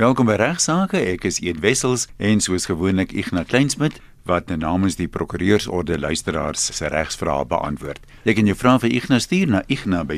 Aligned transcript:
Welkom 0.00 0.30
by 0.30 0.38
Regsake. 0.40 0.96
Ek 0.96 1.26
is 1.28 1.42
Eed 1.44 1.58
Wessels 1.60 2.06
en 2.16 2.40
soos 2.40 2.64
gewoonlik 2.70 3.10
Ignas 3.12 3.44
Kleinsmid 3.50 3.98
wat 4.24 4.48
namens 4.48 4.96
die 4.96 5.12
prokureursorde 5.12 5.98
luisteraars 6.00 6.62
se 6.78 6.88
regsvrae 6.88 7.44
beantwoord. 7.50 8.00
Jy 8.24 8.32
kan 8.38 8.48
jou 8.48 8.56
vrae 8.56 8.80
vir 8.80 8.94
Ignas 8.96 9.28
stuur 9.28 9.52
na 9.52 9.60
igna@ffd.co.za. 9.68 10.08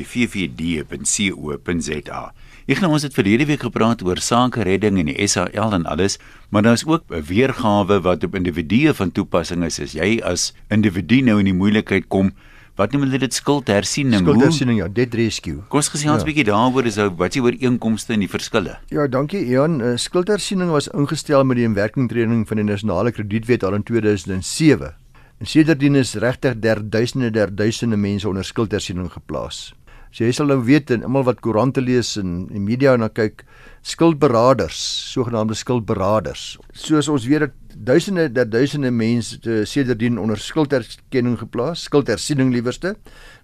Ignas 2.63 2.95
ons 2.95 3.03
het 3.09 3.17
verlede 3.19 3.43
week 3.51 3.67
gepraat 3.67 3.99
oor 4.07 4.23
sake 4.23 4.63
redding 4.63 5.03
en 5.03 5.11
die 5.11 5.27
SAL 5.27 5.75
en 5.75 5.83
alles, 5.83 6.15
maar 6.47 6.63
daar 6.63 6.79
is 6.79 6.87
ook 6.87 7.03
'n 7.11 7.19
weergawe 7.27 7.99
wat 8.07 8.23
op 8.23 8.35
individue 8.39 8.93
van 8.93 9.11
toepassing 9.11 9.67
is 9.67 9.79
as 9.83 9.91
jy 9.99 10.21
as 10.23 10.53
individu 10.69 11.21
nou 11.21 11.39
in 11.39 11.45
die 11.51 11.59
moeilikheid 11.59 12.07
kom 12.07 12.31
wat 12.79 12.93
noem 12.93 13.05
hulle 13.05 13.19
dit 13.21 13.35
skuldhersiening? 13.35 14.23
Skuldhersiening 14.25 14.79
ja, 14.79 14.87
debt 14.89 15.13
rescue. 15.17 15.61
Kom 15.69 15.81
ons 15.83 15.91
gesels 15.93 16.23
'n 16.23 16.25
ja. 16.25 16.25
bietjie 16.25 16.47
daaroor 16.49 16.85
is 16.89 16.97
wat 17.17 17.35
jy 17.35 17.41
oor 17.41 17.55
inkomste 17.59 18.13
en 18.13 18.25
die 18.25 18.31
verskille. 18.31 18.77
Ja, 18.89 19.07
dankie 19.07 19.45
Ian. 19.45 19.81
Uh, 19.81 19.97
skuldhersiening 19.97 20.71
was 20.71 20.87
ingestel 20.87 21.43
met 21.43 21.57
die 21.57 21.65
inwerkingtreding 21.65 22.47
van 22.47 22.57
die 22.57 22.65
nasionale 22.65 23.11
kredietwet 23.11 23.63
al 23.63 23.75
in 23.75 23.83
2007. 23.83 24.95
En 25.39 25.45
sedertdien 25.45 25.95
is 25.95 26.15
regtig 26.15 26.59
der 26.59 26.81
duisende 26.89 27.31
der 27.31 27.55
duisende 27.55 27.97
mense 27.97 28.27
onder 28.27 28.43
skuldhersiening 28.43 29.11
geplaas. 29.11 29.73
So 30.13 30.23
jy 30.23 30.31
sal 30.31 30.47
nou 30.47 30.59
weet 30.61 30.91
en 30.93 31.03
almal 31.03 31.25
wat 31.25 31.41
koerante 31.41 31.81
lees 31.81 32.17
en 32.21 32.45
die 32.51 32.61
media 32.61 32.93
na 32.97 33.07
kyk, 33.09 33.41
skuldberaders, 33.81 34.77
sogenaamde 35.13 35.57
skuldberaders. 35.57 36.59
Soos 36.77 37.09
ons 37.09 37.25
weet 37.25 37.47
dat 37.47 37.55
duisende 37.77 38.31
dat 38.31 38.51
duisende 38.51 38.91
mense 38.91 39.65
sedertdien 39.65 40.19
onder 40.19 40.37
skuldherkenning 40.39 41.37
geplaas, 41.39 41.83
skuldhersiening 41.83 42.51
liewerste. 42.53 42.95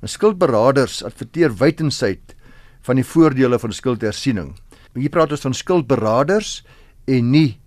En 0.02 0.10
skuldberaders 0.10 1.04
adverteer 1.04 1.56
wydensyd 1.56 2.36
van 2.82 2.96
die 2.96 3.06
voordele 3.06 3.60
van 3.60 3.74
skuldhersiening. 3.74 4.54
Hier 4.94 5.12
praat 5.14 5.32
ons 5.32 5.46
van 5.46 5.54
skuldberaders 5.54 6.60
en 7.06 7.30
nie 7.32 7.60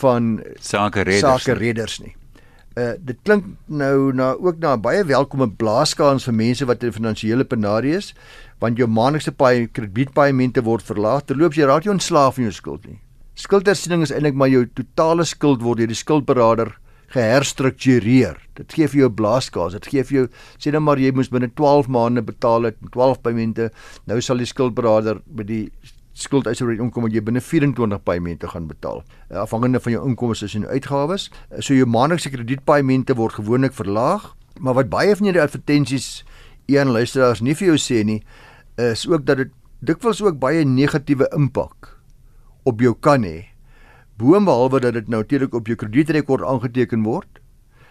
van 0.00 0.38
sake 0.60 1.02
redders. 1.02 1.42
Sake 1.42 1.58
redders 1.58 1.98
nie. 2.04 2.14
Uh 2.78 2.92
dit 3.02 3.18
klink 3.26 3.46
nou 3.66 4.12
na 4.14 4.34
ook 4.38 4.60
na 4.62 4.76
baie 4.78 5.02
welkome 5.04 5.48
blaaskans 5.50 6.28
vir 6.28 6.36
mense 6.36 6.68
wat 6.68 6.84
in 6.86 6.94
finansiële 6.94 7.44
penarie 7.44 7.96
is, 7.98 8.12
want 8.62 8.78
jou 8.78 8.86
maandelikse 8.86 9.34
paai 9.34 9.66
kredietpaaiemente 9.66 10.62
word 10.62 10.86
verlaag 10.86 11.26
terloops 11.26 11.58
jy 11.58 11.66
raak 11.66 11.88
jy 11.88 11.96
ontslaaf 11.96 12.38
van 12.38 12.46
jou 12.46 12.54
skuld 12.54 12.86
nie. 12.86 13.00
Skuldersiening 13.38 14.02
is 14.02 14.10
eintlik 14.10 14.34
maar 14.34 14.50
jou 14.50 14.64
totale 14.74 15.22
skuld 15.22 15.60
word 15.62 15.78
deur 15.78 15.90
die 15.92 15.96
skuldberader 15.96 16.72
geherstruktureer. 17.14 18.40
Dit 18.58 18.72
gee 18.74 18.88
vir 18.90 18.98
jou 18.98 19.08
'n 19.08 19.14
blaaskaas. 19.14 19.72
Dit 19.78 19.86
gee 19.86 20.02
vir 20.02 20.16
jou 20.16 20.26
sê 20.58 20.72
nou 20.72 20.80
maar 20.80 20.98
jy 20.98 21.12
moes 21.14 21.30
binne 21.30 21.48
12 21.54 21.86
maande 21.86 22.22
betaal 22.22 22.64
het, 22.64 22.76
12 22.90 23.22
paaiemente. 23.22 23.70
Nou 24.06 24.20
sal 24.20 24.38
die 24.38 24.46
skuldberader 24.46 25.22
by 25.24 25.44
die 25.44 25.70
skuldeiser 26.14 26.80
omkom 26.80 27.04
dat 27.04 27.12
jy 27.12 27.20
binne 27.22 27.40
24 27.40 28.02
paaiemente 28.02 28.48
gaan 28.48 28.66
betaal. 28.66 29.04
Eh, 29.30 29.36
afhangende 29.36 29.80
van 29.80 29.92
jou 29.92 30.08
inkomste 30.08 30.58
en 30.58 30.66
uitgawes. 30.66 31.30
Eh, 31.50 31.60
so 31.60 31.74
jou 31.74 31.86
maandelikse 31.86 32.30
kredietpaaiemente 32.30 33.14
word 33.14 33.34
gewoonlik 33.34 33.72
verlaag, 33.72 34.34
maar 34.58 34.74
wat 34.74 34.90
baie 34.90 35.14
van 35.14 35.24
hierdie 35.24 35.42
advertensies 35.42 36.24
een 36.66 36.88
luisteraars 36.88 37.40
nie 37.40 37.54
vir 37.54 37.68
jou 37.68 37.76
sê 37.76 38.04
nie, 38.04 38.24
is 38.76 39.06
ook 39.06 39.24
dat 39.24 39.36
dit 39.36 39.50
dikwels 39.80 40.22
ook 40.22 40.38
baie 40.40 40.64
negatiewe 40.64 41.28
impak 41.32 41.97
op 42.68 42.84
jou 42.84 42.94
kan 43.00 43.24
hê. 43.24 43.48
Boonbehalwe 44.18 44.80
dat 44.82 44.96
dit 44.98 45.08
nou 45.08 45.22
natuurlik 45.22 45.54
op 45.54 45.68
jou 45.70 45.76
kredietrekord 45.78 46.44
aangeteken 46.44 47.04
word, 47.06 47.38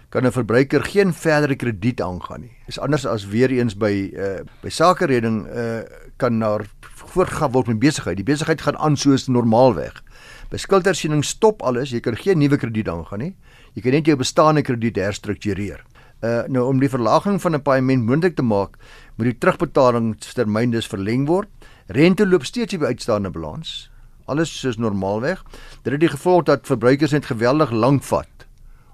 kan 0.10 0.26
'n 0.26 0.32
verbruiker 0.32 0.84
geen 0.84 1.14
verdere 1.14 1.56
krediet 1.56 2.02
aangaan 2.02 2.42
nie. 2.42 2.56
Dis 2.66 2.80
anders 2.80 3.06
as 3.06 3.28
weer 3.28 3.52
eens 3.52 3.76
by 3.76 4.12
uh 4.16 4.40
by 4.64 4.70
sakereding 4.70 5.48
uh 5.48 5.82
kan 6.18 6.40
daar 6.40 6.66
voortgaan 6.82 7.52
word 7.52 7.68
met 7.68 7.80
besigheid. 7.80 8.16
Die 8.16 8.26
besigheid 8.26 8.62
gaan 8.62 8.78
aan 8.78 8.98
soos 8.98 9.28
normaalweg. 9.28 10.04
By 10.50 10.58
skuldhersiening 10.58 11.24
stop 11.26 11.62
alles, 11.62 11.92
jy 11.92 12.00
kan 12.00 12.16
geen 12.16 12.40
nuwe 12.40 12.58
krediet 12.58 12.88
aangaan 12.88 13.20
nie. 13.20 13.36
Jy 13.74 13.82
kan 13.82 13.92
net 13.92 14.06
jou 14.06 14.18
bestaande 14.18 14.62
krediet 14.62 14.96
herstruktureer. 14.96 15.84
Uh 16.24 16.48
nou 16.48 16.68
om 16.68 16.80
die 16.80 16.90
verlaging 16.90 17.42
van 17.42 17.56
'n 17.56 17.62
paaiement 17.62 18.06
moontlik 18.06 18.36
te 18.36 18.44
maak, 18.44 18.78
moet 19.18 19.26
die 19.26 19.38
terugbetaalingstermyn 19.38 20.72
dus 20.72 20.88
verleng 20.88 21.28
word. 21.28 21.50
Rente 21.88 22.28
loop 22.28 22.46
steeds 22.46 22.74
op 22.74 22.84
uitstaande 22.84 23.30
balans 23.30 23.92
alles 24.28 24.52
soos 24.60 24.78
normaalweg. 24.78 25.44
Dit 25.84 25.94
het 25.96 26.04
die 26.04 26.12
gevolg 26.12 26.48
dat 26.50 26.68
verbruikers 26.68 27.16
net 27.16 27.30
geweldig 27.30 27.72
lank 27.72 28.04
vat 28.08 28.48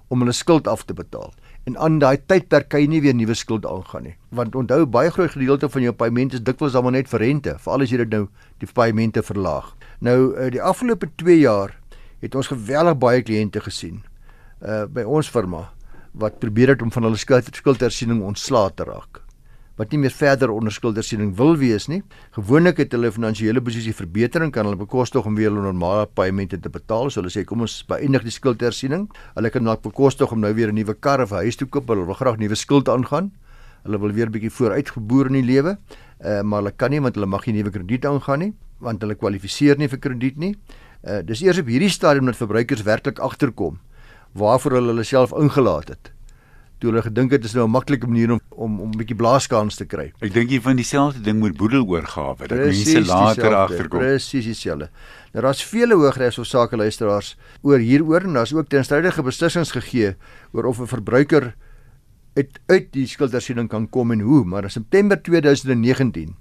om 0.08 0.22
hulle 0.22 0.34
skuld 0.36 0.68
af 0.68 0.84
te 0.84 0.94
betaal. 0.94 1.32
En 1.64 1.78
aan 1.80 1.98
daai 1.98 2.18
tydperk 2.26 2.68
kan 2.68 2.82
jy 2.82 2.88
nie 2.92 3.00
weer 3.00 3.16
nuwe 3.16 3.34
skuld 3.34 3.64
aangaan 3.66 4.04
nie. 4.10 4.16
Want 4.36 4.54
onthou 4.54 4.84
baie 4.86 5.10
groot 5.10 5.32
gedeelte 5.32 5.68
van 5.72 5.82
jou 5.86 5.94
paaiement 5.96 6.36
is 6.36 6.44
dikwels 6.44 6.76
almal 6.76 6.92
net 6.96 7.08
vir 7.08 7.24
rente, 7.24 7.56
veral 7.64 7.86
as 7.86 7.94
jy 7.94 8.02
dit 8.04 8.12
nou 8.12 8.26
die 8.60 8.68
paaimente 8.68 9.24
verlaag. 9.24 9.72
Nou 10.04 10.34
eh, 10.36 10.50
die 10.52 10.62
afgelope 10.62 11.08
2 11.16 11.38
jaar 11.40 11.72
het 12.20 12.34
ons 12.34 12.52
geweldig 12.52 12.98
baie 13.00 13.24
kliënte 13.24 13.64
gesien 13.64 14.02
uh 14.64 14.84
by 14.88 15.02
ons 15.02 15.28
firma 15.28 15.66
wat 16.14 16.38
probeer 16.40 16.72
het 16.72 16.82
om 16.82 16.92
van 16.94 17.08
hulle 17.08 17.20
skuld 17.20 17.48
skuldhersiening 17.58 18.22
ontslae 18.24 18.70
te 18.76 18.86
raak 18.88 19.23
wat 19.76 19.90
nie 19.90 19.98
meer 20.04 20.14
verder 20.14 20.52
onder 20.54 20.72
skuldersiening 20.72 21.32
wil 21.38 21.56
wees 21.58 21.88
nie. 21.90 22.00
Gewoonlik 22.36 22.78
het 22.82 22.92
hulle 22.94 23.10
finansiële 23.12 23.62
posisie 23.64 23.94
verbeter 23.96 24.44
en 24.46 24.52
kan 24.54 24.68
hulle 24.68 24.78
bekostig 24.78 25.26
om 25.26 25.34
weer 25.34 25.50
hulle 25.50 25.64
normale 25.64 26.06
paemente 26.06 26.60
te 26.60 26.70
betaal. 26.70 27.10
So 27.10 27.20
hulle 27.20 27.32
sê 27.34 27.44
kom 27.48 27.64
ons 27.66 27.80
beëindig 27.90 28.26
die 28.28 28.34
skuldersiening. 28.34 29.08
Hulle 29.34 29.50
kan 29.50 29.66
dalk 29.66 29.82
bekostig 29.82 30.30
om 30.32 30.40
nou 30.40 30.52
weer 30.54 30.70
'n 30.70 30.74
nuwe 30.74 30.94
kar 30.94 31.20
of 31.22 31.30
huis 31.30 31.56
te 31.56 31.66
koop. 31.66 31.88
Hulle 31.88 32.06
wil 32.06 32.14
graag 32.14 32.38
nuwe 32.38 32.54
skuld 32.54 32.88
aangaan. 32.88 33.32
Hulle 33.84 33.98
wil 33.98 34.12
weer 34.12 34.26
'n 34.26 34.32
bietjie 34.32 34.50
vooruitgeboor 34.50 35.26
in 35.26 35.42
die 35.42 35.42
lewe. 35.42 35.78
Uh, 36.24 36.42
maar 36.42 36.62
hulle 36.62 36.72
kan 36.72 36.90
nie 36.90 37.00
want 37.00 37.14
hulle 37.14 37.26
mag 37.26 37.46
nie 37.46 37.54
nuwe 37.62 37.70
krediet 37.70 38.04
aangaan 38.04 38.38
nie 38.38 38.52
want 38.78 39.00
hulle 39.00 39.14
kwalifiseer 39.14 39.78
nie 39.78 39.88
vir 39.88 39.98
krediet 39.98 40.36
nie. 40.36 40.54
Uh, 41.02 41.20
dis 41.22 41.42
eers 41.42 41.58
op 41.58 41.66
hierdie 41.66 41.90
stadium 41.90 42.26
dat 42.26 42.36
verbruikers 42.36 42.82
werklik 42.82 43.18
agterkom 43.18 43.80
waarvoor 44.32 44.72
hulle 44.78 44.92
hulle 44.92 45.04
self 45.04 45.32
ingelaat 45.32 45.88
het 45.88 46.13
toe 46.84 46.92
hulle 46.92 47.04
gedink 47.06 47.32
het 47.32 47.44
is 47.48 47.54
nou 47.56 47.64
'n 47.64 47.72
maklike 47.72 48.06
manier 48.06 48.32
om 48.32 48.40
om 48.50 48.80
om 48.80 48.90
'n 48.90 48.98
bietjie 48.98 49.16
blaaskans 49.16 49.76
te 49.76 49.84
kry. 49.84 50.12
Ek 50.20 50.32
dink 50.32 50.50
jy 50.50 50.60
van 50.60 50.76
dieselfde 50.76 51.20
ding 51.20 51.38
moet 51.38 51.56
boedeloorgawe 51.56 52.48
dat 52.48 52.58
mense 52.58 53.04
later 53.04 53.54
agterkom. 53.54 53.98
Presies 53.98 54.44
dieselfde. 54.44 54.90
Nou 55.32 55.44
daar's 55.44 55.64
vele 55.64 55.94
hooggeregshofsaake 55.94 56.76
luisteraars 56.76 57.36
oor 57.62 57.78
hieroor 57.78 58.20
en 58.20 58.32
daar's 58.32 58.52
ook 58.52 58.68
teenstrydige 58.68 59.22
beslissings 59.22 59.70
gegee 59.70 60.16
oor 60.52 60.64
of 60.64 60.80
'n 60.80 60.86
verbruiker 60.86 61.54
uit 62.34 62.60
uit 62.66 62.92
die 62.92 63.06
skuldersiening 63.06 63.68
kan 63.68 63.88
kom 63.88 64.10
en 64.10 64.20
hoe, 64.20 64.44
maar 64.44 64.62
in 64.62 64.70
September 64.70 65.22
2019 65.22 66.36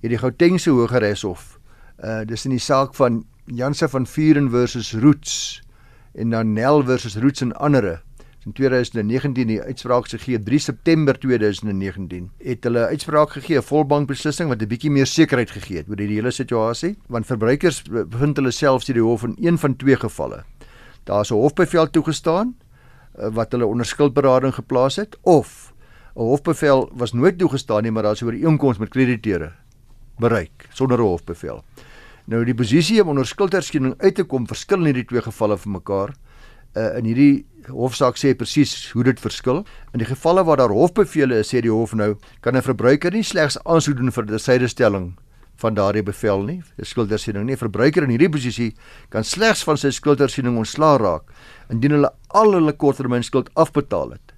het 0.00 0.10
die 0.10 0.18
Gautengse 0.18 0.70
Hooggeregshof 0.70 1.58
uh 2.04 2.24
dis 2.24 2.44
in 2.44 2.50
die 2.50 2.60
saak 2.60 2.94
van 2.94 3.24
Janse 3.44 3.88
van 3.88 4.06
Vuren 4.06 4.50
versus 4.50 4.92
Roots 4.92 5.62
en 6.14 6.30
dan 6.30 6.52
Nel 6.52 6.84
versus 6.84 7.16
Roots 7.16 7.40
en 7.40 7.52
ander 7.52 8.02
in 8.48 8.54
2019 8.56 9.48
die 9.50 9.58
uitspraak 9.60 10.08
gegee 10.08 10.38
3 10.40 10.58
September 10.58 11.18
2019 11.20 12.30
het 12.40 12.64
hulle 12.64 12.86
uitspraak 12.92 13.34
gegee 13.36 13.58
'n 13.58 13.62
volbank 13.62 14.08
beslissing 14.08 14.48
wat 14.48 14.62
'n 14.62 14.68
bietjie 14.68 14.90
meer 14.90 15.06
sekerheid 15.06 15.50
gegee 15.50 15.76
het 15.76 15.88
oor 15.88 15.96
die 15.96 16.08
hele 16.08 16.30
situasie 16.30 16.96
want 17.08 17.26
verbruikers 17.26 17.82
bevind 17.82 18.36
hulle 18.36 18.50
self 18.50 18.84
deur 18.84 18.94
die 18.94 19.02
hof 19.02 19.22
in 19.22 19.36
een 19.36 19.58
van 19.58 19.76
twee 19.76 19.96
gevalle. 19.96 20.44
Daar's 21.04 21.30
'n 21.30 21.34
hofbevel 21.34 21.90
toegestaan 21.90 22.56
eh, 23.18 23.28
wat 23.32 23.52
hulle 23.52 23.66
onder 23.66 23.86
skuldberading 23.86 24.54
geplaas 24.54 24.96
het 24.96 25.16
of 25.22 25.74
'n 26.16 26.20
hofbevel 26.20 26.90
was 26.94 27.12
nooit 27.12 27.38
toegestaan 27.38 27.82
nie 27.82 27.92
maar 27.92 28.02
daar's 28.02 28.22
oor 28.22 28.34
inkomste 28.34 28.80
met 28.80 28.90
krediteure 28.90 29.52
bereik 30.18 30.68
sonder 30.72 30.98
'n 30.98 31.02
hofbevel. 31.02 31.64
Nou 32.24 32.44
die 32.44 32.54
posisie 32.54 33.02
om 33.02 33.08
onder 33.08 33.26
skuldherskening 33.26 33.94
uit 33.98 34.14
te 34.14 34.24
kom 34.24 34.46
verskil 34.46 34.78
in 34.78 34.84
hierdie 34.84 35.04
twee 35.04 35.22
gevalle 35.22 35.58
van 35.58 35.72
mekaar 35.72 36.14
uh, 36.76 36.98
in 36.98 37.04
hierdie 37.04 37.46
hofsaak 37.68 38.16
sê 38.16 38.34
presies 38.36 38.90
hoe 38.92 39.04
dit 39.04 39.20
verskil. 39.20 39.64
In 39.92 40.02
die 40.02 40.08
gevalle 40.08 40.44
waar 40.44 40.60
daar 40.60 40.74
hofbevele 40.74 41.40
is, 41.42 41.52
sê 41.52 41.62
die 41.64 41.72
hof 41.72 41.94
nou, 41.94 42.16
kan 42.40 42.56
'n 42.56 42.62
verbruiker 42.62 43.12
nie 43.12 43.22
slegs 43.22 43.58
aansoek 43.64 43.96
doen 43.96 44.10
vir 44.10 44.24
'n 44.24 44.38
sydestelling 44.38 45.16
van 45.56 45.74
daardie 45.74 46.02
bevel 46.02 46.42
nie. 46.42 46.62
'n 46.78 46.84
Skuldersiening 46.84 47.46
nie. 47.46 47.54
'n 47.54 47.58
Verbruiker 47.58 48.02
in 48.02 48.10
hierdie 48.10 48.30
posisie 48.30 48.74
kan 49.10 49.24
slegs 49.24 49.64
van 49.64 49.76
sy 49.76 49.90
skuldersiening 49.90 50.56
ontslaa 50.56 50.98
raak 50.98 51.24
indien 51.70 51.92
hulle 51.92 52.10
al 52.28 52.52
hulle 52.52 52.72
korttermynskuld 52.72 53.50
afbetaal 53.54 54.10
het 54.10 54.34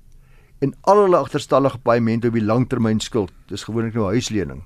en 0.61 0.75
al 0.83 1.05
hulle 1.05 1.17
agterstallige 1.17 1.79
paemente 1.79 2.29
op 2.29 2.35
die 2.35 2.45
langtermynskuld, 2.45 3.33
dis 3.49 3.65
gewoonlik 3.65 3.95
nou 3.95 4.05
huislening 4.13 4.63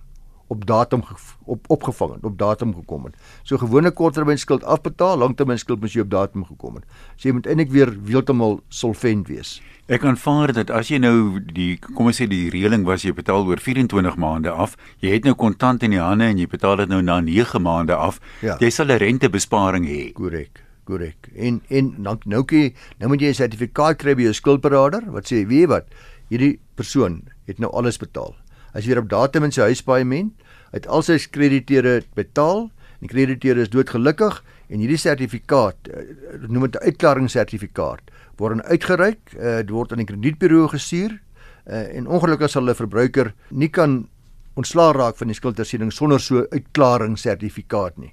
op 0.47 0.67
datum 0.67 1.03
op 1.45 1.65
opgevang 1.71 2.15
het, 2.15 2.25
op 2.25 2.39
datum 2.39 2.75
gekom 2.75 3.05
het. 3.05 3.15
So 3.43 3.59
gewone 3.59 3.91
korttermynskuld 3.91 4.65
afbetaal, 4.65 5.19
langtermynskuld 5.19 5.81
moet 5.81 5.93
jy 5.93 6.05
op 6.05 6.11
datum 6.11 6.45
gekom 6.45 6.81
het. 6.81 6.85
So 7.17 7.29
jy 7.29 7.35
moet 7.39 7.47
eintlik 7.47 7.73
weer 7.73 7.93
heeltemal 8.07 8.61
solvent 8.69 9.29
wees. 9.29 9.61
Ek 9.93 10.05
aanvaar 10.09 10.55
dat 10.57 10.71
as 10.73 10.89
jy 10.89 10.99
nou 11.03 11.41
die 11.45 11.75
kom 11.77 12.09
ons 12.09 12.21
sê 12.21 12.29
die 12.29 12.49
reëling 12.53 12.87
was 12.89 13.05
jy 13.05 13.13
betaal 13.17 13.45
oor 13.49 13.61
24 13.61 14.17
maande 14.21 14.53
af, 14.53 14.79
jy 15.05 15.13
het 15.13 15.29
nou 15.29 15.35
kontant 15.37 15.85
in 15.85 15.97
die 15.97 16.01
hande 16.01 16.31
en 16.33 16.41
jy 16.41 16.49
betaal 16.49 16.81
dit 16.85 16.93
nou 16.93 17.03
na 17.05 17.19
9 17.21 17.61
maande 17.63 17.97
af, 17.97 18.21
ja. 18.41 18.57
jy 18.61 18.71
sal 18.71 18.89
'n 18.89 18.99
rentebesparing 18.99 19.85
hê. 19.85 20.13
Korrek. 20.13 20.63
Korrek. 20.85 21.29
En 21.37 21.61
en 21.69 21.95
dan 22.03 22.21
nou 22.25 22.45
kyk, 22.45 22.77
nou 22.99 23.09
moet 23.09 23.21
jy 23.21 23.29
'n 23.29 23.35
sertifikaat 23.35 23.99
kry 23.99 24.15
by 24.15 24.23
jou 24.23 24.33
skuldberader 24.33 25.13
wat 25.13 25.25
sê, 25.25 25.45
weet 25.47 25.61
jy 25.61 25.67
wat, 25.69 25.87
hierdie 26.29 26.59
persoon 26.75 27.23
het 27.47 27.59
nou 27.59 27.71
alles 27.73 27.99
betaal 27.99 28.35
as 28.75 28.85
jy 28.85 28.99
op 28.99 29.09
datum 29.09 29.45
in 29.45 29.53
sy 29.53 29.63
huispaaiement 29.71 30.33
uit 30.75 30.87
al 30.87 31.03
sy 31.03 31.19
krediteure 31.31 32.03
betaal, 32.15 32.71
die 33.01 33.09
krediteure 33.09 33.63
is 33.63 33.71
doodgelukkig 33.71 34.43
En 34.73 34.81
hierdie 34.81 35.01
sertifikaat, 35.01 35.91
uh, 35.91 36.05
noem 36.49 36.69
dit 36.69 36.81
'n 36.81 36.85
uitklaringssertifikaat, 36.89 38.11
word 38.37 38.63
uitgereik, 38.65 39.21
uh, 39.37 39.57
dit 39.63 39.71
word 39.71 39.93
aan 39.93 40.03
die 40.03 40.09
kredietburo 40.09 40.69
gestuur 40.69 41.21
en 41.65 42.07
ongelukkig 42.07 42.51
sal 42.51 42.69
'n 42.69 42.75
verbruiker 42.75 43.33
nie 43.51 43.69
kan 43.69 44.09
ontslaa 44.55 44.93
raak 44.93 45.17
van 45.17 45.29
die 45.29 45.35
skuldhersiening 45.35 45.93
sonder 45.93 46.21
so 46.21 46.47
uitklaringssertifikaat 46.51 47.97
nie. 47.97 48.13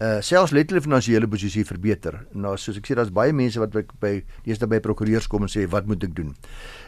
Uh 0.00 0.20
selfs 0.20 0.50
letterlik 0.50 0.82
finansiële 0.82 1.28
posisie 1.28 1.64
verbeter. 1.64 2.26
Nou 2.32 2.56
soos 2.56 2.76
ek 2.76 2.86
sê 2.86 2.94
daar's 2.94 3.12
baie 3.12 3.32
mense 3.32 3.60
wat 3.60 3.70
by, 3.70 3.84
by 4.00 4.24
eerste 4.44 4.66
by 4.66 4.80
prokureurs 4.80 5.26
kom 5.26 5.42
en 5.42 5.48
sê 5.48 5.68
wat 5.68 5.86
moet 5.86 6.02
ek 6.04 6.14
doen? 6.16 6.34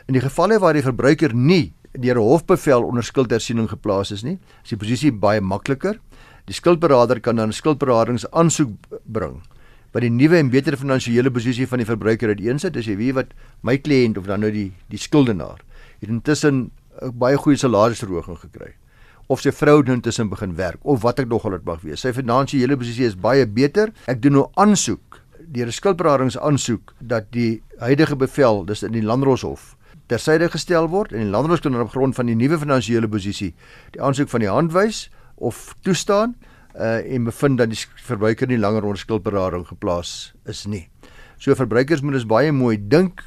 In 0.09 0.15
die 0.15 0.21
gevalle 0.21 0.59
waar 0.59 0.73
die 0.75 0.83
verbruiker 0.83 1.35
nie 1.35 1.73
deur 1.93 2.17
'n 2.17 2.29
hofbevel 2.29 2.83
onder 2.83 3.05
skuldhersiening 3.05 3.69
geplaas 3.69 4.11
is 4.11 4.23
nie, 4.23 4.39
is 4.65 4.71
die 4.71 4.77
posisie 4.77 5.13
baie 5.13 5.41
makliker. 5.41 5.99
Die 6.47 6.55
skuldberader 6.55 7.21
kan 7.21 7.37
dan 7.37 7.49
'n 7.49 7.53
skuldberadingsaansoek 7.53 8.71
bring 9.05 9.43
wat 9.93 10.03
die 10.03 10.11
nuwe 10.11 10.39
en 10.39 10.51
beter 10.51 10.77
finansiële 10.77 11.31
posisie 11.31 11.67
van 11.69 11.79
die 11.79 11.87
verbruiker 11.87 12.29
uiteensit. 12.29 12.77
As 12.77 12.87
jy 12.87 12.97
weet 12.97 13.15
wat 13.15 13.35
my 13.63 13.77
kliënt 13.77 14.19
of 14.19 14.27
dan 14.27 14.41
nou 14.41 14.51
die 14.51 14.73
die 14.89 14.99
skuldenaar 14.99 15.61
het 16.01 16.09
intussen 16.09 16.71
'n 17.03 17.19
baie 17.19 17.37
goeie 17.37 17.57
salarisverhoging 17.57 18.39
gekry 18.39 18.73
of 19.29 19.41
sy 19.41 19.53
vrou 19.53 19.83
nou 19.83 19.95
intussen 19.95 20.29
begin 20.29 20.57
werk 20.57 20.79
of 20.83 21.03
wat 21.03 21.19
ek 21.19 21.29
nog 21.29 21.45
al 21.45 21.51
dit 21.51 21.65
mag 21.65 21.81
wees. 21.81 22.01
Sy 22.01 22.13
finansiële 22.13 22.77
posisie 22.77 23.07
is 23.07 23.17
baie 23.17 23.47
beter. 23.47 23.93
Ek 24.07 24.23
doen 24.23 24.33
nou 24.33 24.51
aansoek 24.55 25.21
deur 25.53 25.67
'n 25.67 25.73
skuldberadingsaansoek 25.73 26.95
dat 26.99 27.31
die 27.31 27.63
huidige 27.79 28.17
bevel, 28.17 28.65
dis 28.65 28.83
in 28.83 28.93
die 28.93 29.03
Landdroshof, 29.03 29.77
tersyde 30.13 30.51
gestel 30.53 30.91
word 30.93 31.15
en 31.17 31.25
die 31.25 31.33
Landdros 31.33 31.63
kan 31.65 31.79
op 31.81 31.93
grond 31.95 32.17
van 32.19 32.29
die 32.29 32.37
nuwe 32.37 32.59
finansiële 32.61 33.09
posisie 33.09 33.53
die 33.95 34.03
aansoek 34.05 34.29
van 34.33 34.45
die 34.45 34.51
hand 34.53 34.75
wys 34.77 35.07
of 35.41 35.71
toestaan 35.87 36.37
uh 36.73 37.01
en 37.03 37.25
bevind 37.29 37.61
dat 37.61 37.73
die 37.73 37.81
verbruiker 38.07 38.49
nie 38.49 38.61
langer 38.61 38.85
onder 38.85 39.01
skuldberading 39.01 39.67
geplaas 39.69 40.33
is 40.49 40.65
nie. 40.67 40.89
So 41.37 41.55
verbruikers 41.55 42.01
moet 42.01 42.17
dus 42.17 42.29
baie 42.29 42.53
mooi 42.53 42.77
dink 42.79 43.21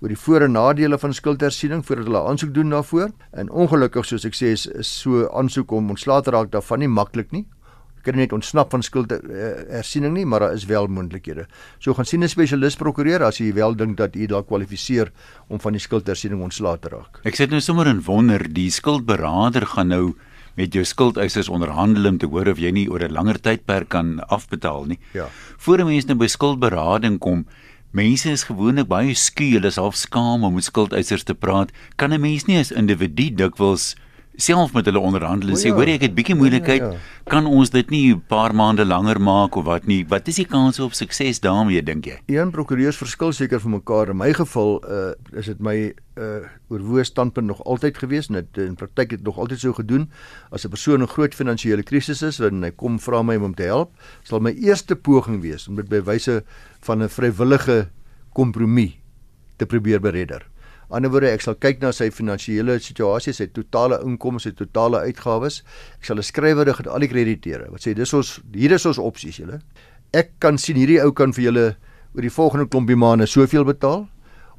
oor 0.00 0.10
die 0.10 0.18
voor 0.18 0.46
en 0.46 0.54
nadele 0.54 0.98
van 0.98 1.14
skuldhersiening 1.14 1.84
voordat 1.86 2.06
hulle 2.06 2.22
aansoek 2.30 2.54
doen 2.54 2.70
daarvoor. 2.70 3.10
En 3.32 3.50
ongelukkig 3.50 4.06
soos 4.06 4.26
ek 4.26 4.38
sê 4.38 4.52
is, 4.54 4.66
is 4.66 4.90
so 5.02 5.26
aansoek 5.28 5.74
om 5.74 5.90
ontslae 5.94 6.22
te 6.22 6.34
raak 6.34 6.52
daarvan 6.54 6.82
nie 6.82 6.90
maklik 6.90 7.34
nie. 7.34 7.44
Kan 8.02 8.16
net 8.16 8.32
ontsnap 8.32 8.70
van 8.70 8.82
skuldhersiening 8.82 10.14
nie, 10.14 10.24
maar 10.24 10.40
daar 10.40 10.54
is 10.54 10.64
wel 10.64 10.86
moontlikhede. 10.86 11.46
So 11.78 11.94
gaan 11.94 12.04
sien 12.04 12.22
'n 12.22 12.28
spesialis 12.28 12.76
prokureur 12.76 13.22
as 13.22 13.38
jy 13.38 13.52
wel 13.52 13.74
dink 13.74 13.96
dat 13.96 14.14
jy 14.14 14.26
dalk 14.26 14.46
kwalifiseer 14.46 15.10
om 15.48 15.60
van 15.60 15.72
die 15.72 15.80
skuldhersiening 15.80 16.42
ontslae 16.42 16.78
te 16.78 16.88
raak. 16.88 17.20
Ek 17.24 17.34
sit 17.34 17.50
nou 17.50 17.60
sommer 17.60 17.86
in 17.86 18.02
wonder, 18.02 18.52
die 18.52 18.70
skuldberader 18.70 19.66
gaan 19.66 19.88
nou 19.88 20.14
met 20.56 20.74
jou 20.74 20.84
skuldeisers 20.84 21.48
onderhandel 21.48 22.06
om 22.06 22.18
te 22.18 22.26
hoor 22.26 22.48
of 22.48 22.58
jy 22.58 22.70
nie 22.70 22.88
oor 22.90 23.04
'n 23.04 23.12
langer 23.12 23.40
tydperk 23.40 23.88
kan 23.88 24.20
afbetaal 24.28 24.86
nie. 24.86 24.98
Ja. 25.14 25.28
Voor 25.58 25.78
'n 25.78 25.86
mens 25.86 26.06
nou 26.06 26.16
by 26.16 26.26
skuldberading 26.26 27.18
kom, 27.18 27.46
Mense 27.90 28.28
is 28.28 28.42
gewoonlik 28.44 28.84
baie 28.90 29.14
skuw, 29.16 29.54
hulle 29.56 29.70
is 29.72 29.78
half 29.80 29.96
skaam 29.96 30.42
om 30.44 30.58
met 30.58 30.66
skuldeisers 30.66 31.24
te 31.24 31.34
praat. 31.34 31.70
Kan 31.96 32.12
'n 32.12 32.20
mens 32.20 32.44
nie 32.44 32.58
as 32.58 32.70
individu 32.70 33.30
dikwels 33.30 33.96
self 34.38 34.72
met 34.72 34.86
hulle 34.86 35.00
onderhandel 35.02 35.50
en 35.50 35.58
sê, 35.58 35.68
ja. 35.68 35.74
"Hoor 35.74 35.90
ek 35.90 36.04
het 36.06 36.14
bietjie 36.14 36.36
moeilikheid, 36.38 36.80
ja, 36.80 36.90
ja, 36.90 36.92
ja. 36.92 37.30
kan 37.30 37.46
ons 37.46 37.70
dit 37.70 37.90
nie 37.90 38.14
'n 38.14 38.22
paar 38.28 38.54
maande 38.54 38.84
langer 38.84 39.20
maak 39.20 39.56
of 39.56 39.64
wat 39.64 39.86
nie? 39.86 40.04
Wat 40.06 40.28
is 40.28 40.36
die 40.36 40.46
kans 40.46 40.78
op 40.80 40.92
sukses 40.92 41.40
daarmee 41.40 41.82
dink 41.82 42.04
jy?" 42.06 42.18
Een 42.26 42.50
prokureurs 42.50 42.96
verskil 42.96 43.32
seker 43.32 43.60
van 43.60 43.70
mekaar. 43.70 44.10
In 44.10 44.16
my 44.16 44.32
geval 44.32 44.82
uh 44.88 45.38
is 45.38 45.46
dit 45.46 45.58
my 45.60 45.92
uh 46.16 46.46
oorwoe 46.68 47.04
standpunt 47.04 47.46
nog 47.46 47.64
altyd 47.64 47.98
gewees 47.98 48.28
en 48.28 48.34
dit 48.34 48.58
in 48.58 48.74
praktyk 48.74 49.10
het 49.10 49.22
nog 49.22 49.38
altyd 49.38 49.58
so 49.58 49.72
gedoen 49.72 50.10
as 50.50 50.64
'n 50.64 50.68
persoon 50.68 51.00
in 51.00 51.08
groot 51.08 51.34
finansiële 51.34 51.82
krisis 51.82 52.22
is 52.22 52.40
en 52.40 52.62
hy 52.62 52.70
kom 52.70 52.98
vra 52.98 53.22
my 53.22 53.36
om 53.36 53.42
hom 53.42 53.54
te 53.54 53.62
help, 53.62 53.90
sal 54.22 54.40
my 54.40 54.50
eerste 54.50 54.96
poging 54.96 55.42
wees 55.42 55.68
om 55.68 55.76
dit 55.76 55.88
by 55.88 56.00
wyse 56.00 56.44
van 56.80 57.02
'n 57.02 57.08
vrywillige 57.08 57.88
kompromie 58.32 59.00
te 59.56 59.66
probeer 59.66 60.00
beredder. 60.00 60.46
Anderswoorde 60.90 61.32
ek 61.32 61.42
sal 61.44 61.54
kyk 61.60 61.82
na 61.82 61.92
sy 61.92 62.08
finansiële 62.10 62.78
situasie, 62.80 63.34
sy 63.36 63.46
totale 63.52 64.00
inkomste, 64.04 64.48
sy 64.48 64.56
totale 64.56 65.02
uitgawes. 65.04 65.62
Ek 66.00 66.04
sal 66.04 66.18
'n 66.18 66.22
skrywerdig 66.22 66.80
aan 66.80 66.92
al 66.92 67.00
die 67.00 67.08
krediteure 67.08 67.70
wat 67.70 67.80
sê 67.80 67.94
dis 67.94 68.14
ons 68.14 68.40
hier 68.54 68.72
is 68.72 68.86
ons 68.86 68.98
opsies 68.98 69.36
julle. 69.36 69.60
Ek 70.12 70.40
kan 70.40 70.56
sien 70.58 70.76
hierdie 70.76 71.02
ou 71.04 71.12
kan 71.12 71.32
vir 71.32 71.44
julle 71.44 71.76
oor 72.14 72.22
die 72.22 72.30
volgende 72.30 72.66
klompie 72.66 72.96
maande 72.96 73.26
soveel 73.26 73.64
betaal 73.64 74.08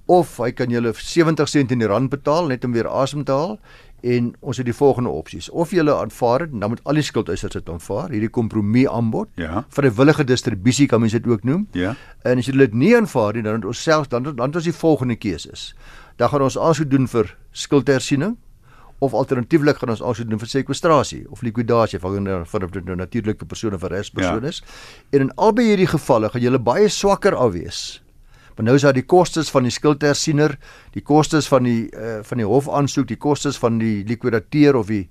of 0.09 0.37
hy 0.41 0.51
kan 0.51 0.71
julle 0.73 0.93
70 0.93 1.49
sent 1.49 1.71
in 1.71 1.79
die 1.79 1.87
rand 1.89 2.09
betaal 2.09 2.47
net 2.49 2.65
om 2.65 2.73
weer 2.73 2.87
asem 2.87 3.25
te 3.25 3.31
haal 3.31 3.59
en 4.01 4.31
ons 4.39 4.57
het 4.57 4.65
die 4.65 4.75
volgende 4.75 5.11
opsies 5.11 5.49
of 5.51 5.73
jy 5.75 5.83
aanvaar 5.91 6.45
dit 6.45 6.55
dan 6.61 6.71
moet 6.71 6.81
al 6.87 6.97
die 6.97 7.05
skuldeisers 7.05 7.57
dit 7.57 7.69
aanvaar 7.69 8.13
hierdie 8.13 8.31
kompromie 8.31 8.87
aanbod 8.89 9.29
ja. 9.37 9.65
vrywillige 9.75 10.23
distribusie 10.23 10.87
kan 10.87 11.03
mens 11.03 11.13
dit 11.17 11.27
ook 11.27 11.43
noem 11.43 11.67
ja. 11.77 11.95
en 12.23 12.39
as 12.39 12.47
jy 12.47 12.55
dit 12.57 12.73
nie 12.73 12.93
aanvaar 12.97 13.35
nie 13.35 13.43
dan 13.45 13.59
het 13.59 13.67
ons 13.69 13.83
self 13.83 14.09
dan 14.09 14.23
dan 14.29 14.47
het 14.47 14.61
ons 14.61 14.69
die 14.69 14.75
volgende 14.75 15.19
keuses 15.19 15.73
dan 16.19 16.29
gaan 16.29 16.43
ons 16.43 16.57
aansoek 16.59 16.89
doen 16.91 17.07
vir 17.07 17.31
skuldhersiening 17.55 18.35
of 18.99 19.15
alternatiefelik 19.15 19.79
gaan 19.79 19.93
ons 19.93 20.03
aansoek 20.03 20.27
doen 20.27 20.41
vir 20.41 20.51
sekwestrasie 20.51 21.21
of 21.31 21.43
likwidasie 21.45 22.01
van 22.03 22.27
van 22.51 22.67
dit 22.67 22.85
nou 22.85 22.97
natuurlike 22.99 23.47
persone 23.47 23.75
of 23.75 23.87
regspersone 23.87 24.43
ja. 24.43 24.51
is. 24.51 24.61
En 25.15 25.29
in 25.29 25.33
albei 25.35 25.69
hierdie 25.71 25.87
gevalle 25.87 26.29
gaan 26.29 26.43
jy 26.43 26.59
baie 26.59 26.89
swakker 26.91 27.35
afwees. 27.35 28.01
Want 28.57 28.67
nou 28.67 28.75
is 28.75 28.83
daar 28.83 28.97
die 28.97 29.07
kostes 29.07 29.47
van 29.49 29.63
die 29.63 29.71
skuldhersiener, 29.71 30.57
die 30.91 31.01
kostes 31.01 31.47
van 31.47 31.63
die 31.63 31.87
uh, 31.95 32.19
van 32.27 32.41
die 32.41 32.47
hofaansoek, 32.47 33.07
die 33.07 33.17
kostes 33.17 33.55
van 33.57 33.79
die 33.79 34.03
likwidateur 34.03 34.75
of 34.75 34.91
die 34.91 35.05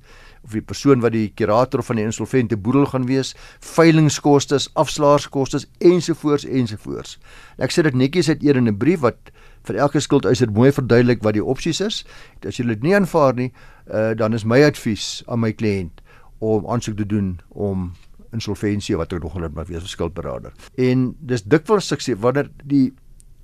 of 0.49 0.57
die 0.57 0.65
persoon 0.65 1.03
wat 1.05 1.13
die 1.13 1.29
kurator 1.37 1.83
van 1.85 2.01
die 2.01 2.07
insolvente 2.09 2.57
boedel 2.57 2.87
gaan 2.89 3.07
wees, 3.09 3.35
veilingskoste, 3.61 4.59
afslaerskoste 4.81 5.61
ensovoorts 5.85 6.47
ensovoorts. 6.49 7.19
Ek 7.61 7.75
sê 7.75 7.85
dit 7.85 7.95
netjies 7.95 8.31
uit 8.33 8.43
eer 8.43 8.57
in 8.57 8.69
'n 8.69 8.79
brief 8.79 9.01
wat 9.05 9.31
vir 9.69 9.77
elke 9.77 10.01
skuldeiser 10.01 10.51
mooi 10.51 10.73
verduidelik 10.73 11.23
wat 11.23 11.35
die 11.35 11.45
opsies 11.45 11.81
is. 11.81 12.05
As 12.47 12.57
jy 12.57 12.67
dit 12.67 12.83
nie 12.83 12.95
aanvaar 12.95 13.35
nie, 13.35 13.53
uh, 13.93 14.15
dan 14.15 14.35
is 14.35 14.45
my 14.45 14.63
advies 14.65 15.23
aan 15.29 15.41
my 15.41 15.53
kliënt 15.53 16.01
om 16.39 16.67
aansoek 16.67 16.97
te 16.97 17.07
doen 17.07 17.41
om 17.49 17.93
insolventie 18.33 18.97
wat 18.97 19.13
ook 19.13 19.23
nog 19.23 19.33
hulle 19.33 19.49
maar 19.49 19.67
wees 19.67 19.83
'n 19.83 19.87
skuldberader. 19.87 20.53
En 20.77 21.17
dis 21.21 21.43
dikwels 21.43 21.87
sukses 21.87 22.19
wanneer 22.19 22.51
die 22.65 22.93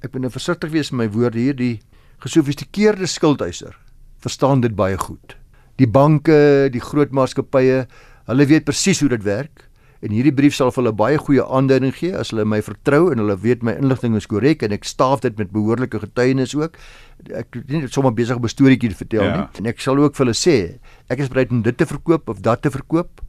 ek 0.01 0.13
moet 0.13 0.23
nou 0.23 0.31
versigtig 0.31 0.71
wees 0.71 0.91
met 0.91 1.07
my 1.07 1.13
woorde 1.19 1.39
hier, 1.39 1.57
die 1.57 1.81
gesofistikeerde 2.19 3.07
skuldeiser 3.07 3.77
verstaan 4.21 4.61
dit 4.61 4.75
baie 4.75 4.99
goed. 4.99 5.37
Die 5.81 5.87
banke, 5.91 6.69
die 6.71 6.83
groot 6.83 7.11
maatskappye, 7.11 7.87
hulle 8.31 8.47
weet 8.47 8.65
presies 8.65 9.01
hoe 9.01 9.09
dit 9.09 9.23
werk. 9.23 9.69
En 10.05 10.13
hierdie 10.13 10.35
brief 10.37 10.53
sal 10.53 10.69
vir 10.75 10.83
hulle 10.83 10.93
baie 10.97 11.17
goeie 11.17 11.45
aanduiding 11.57 11.95
gee 11.97 12.13
as 12.13 12.29
hulle 12.35 12.45
my 12.45 12.59
vertrou 12.65 13.07
en 13.13 13.23
hulle 13.23 13.37
weet 13.41 13.63
my 13.65 13.73
inligting 13.81 14.19
is 14.19 14.29
korrek 14.29 14.61
en 14.67 14.75
ek 14.77 14.85
staaf 14.85 15.23
dit 15.25 15.39
met 15.41 15.53
behoorlike 15.55 16.03
getuienis 16.03 16.53
ook. 16.59 16.77
Ek 17.33 17.57
is 17.57 17.65
nie 17.73 17.89
sommer 17.89 18.13
besig 18.13 18.37
om 18.37 18.45
'n 18.45 18.53
storieetjie 18.53 18.91
te 18.93 19.01
vertel 19.01 19.25
ja. 19.25 19.37
nie. 19.37 19.47
En 19.63 19.67
ek 19.73 19.81
sal 19.81 19.97
ook 19.97 20.15
vir 20.17 20.27
hulle 20.27 20.37
sê, 20.37 20.57
ek 21.09 21.25
is 21.25 21.33
bereid 21.33 21.51
om 21.51 21.63
dit 21.63 21.77
te 21.77 21.87
verkoop 21.87 22.29
of 22.29 22.43
dat 22.45 22.63
te 22.63 22.71
verkoop 22.71 23.25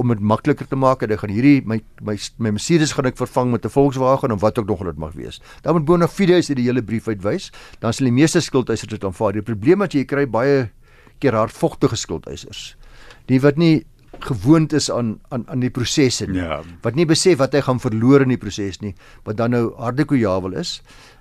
om 0.00 0.08
dit 0.08 0.20
makliker 0.20 0.66
te 0.66 0.76
maak 0.76 1.02
en 1.04 1.12
ek 1.12 1.20
gaan 1.22 1.30
hierdie 1.30 1.60
my 1.68 1.78
my 2.02 2.16
my 2.38 2.50
Mercedes 2.56 2.94
gaan 2.96 3.06
ek 3.06 3.20
vervang 3.20 3.52
met 3.52 3.64
'n 3.64 3.70
Volkswagen 3.70 4.32
of 4.32 4.40
wat 4.40 4.58
ook 4.58 4.66
nog 4.66 4.82
dit 4.84 4.98
mag 4.98 5.14
wees. 5.14 5.40
Dan 5.62 5.74
moet 5.74 5.84
bona 5.84 6.08
fides 6.08 6.48
uit 6.48 6.56
die 6.56 6.66
hele 6.66 6.82
brief 6.82 7.06
uitwys, 7.06 7.52
dan 7.78 7.92
sal 7.92 8.06
die 8.06 8.18
meeste 8.18 8.40
skuldeisers 8.40 8.90
dit 8.90 9.04
aanvaar. 9.04 9.32
Die 9.32 9.42
probleem 9.42 9.78
wat 9.78 9.92
jy 9.92 10.04
kry 10.04 10.26
baie 10.26 10.70
keer 11.20 11.36
hardvogtige 11.38 11.96
skuldeisers. 11.96 12.74
Die 13.30 13.40
wat 13.44 13.60
nie 13.60 13.84
gewoond 14.26 14.72
is 14.76 14.90
aan 14.90 15.18
aan 15.28 15.44
aan 15.48 15.60
die 15.60 15.70
prosesse 15.70 16.26
nie. 16.26 16.40
Ja. 16.40 16.60
Wat 16.82 16.94
nie 16.98 17.06
besef 17.06 17.38
wat 17.40 17.54
hy 17.56 17.62
gaan 17.64 17.80
verloor 17.80 18.24
in 18.24 18.34
die 18.34 18.40
proses 18.40 18.80
nie, 18.80 18.94
wat 19.24 19.38
dan 19.38 19.54
nou 19.54 19.70
harde 19.78 20.04
kojawel 20.04 20.58
is. 20.60 20.80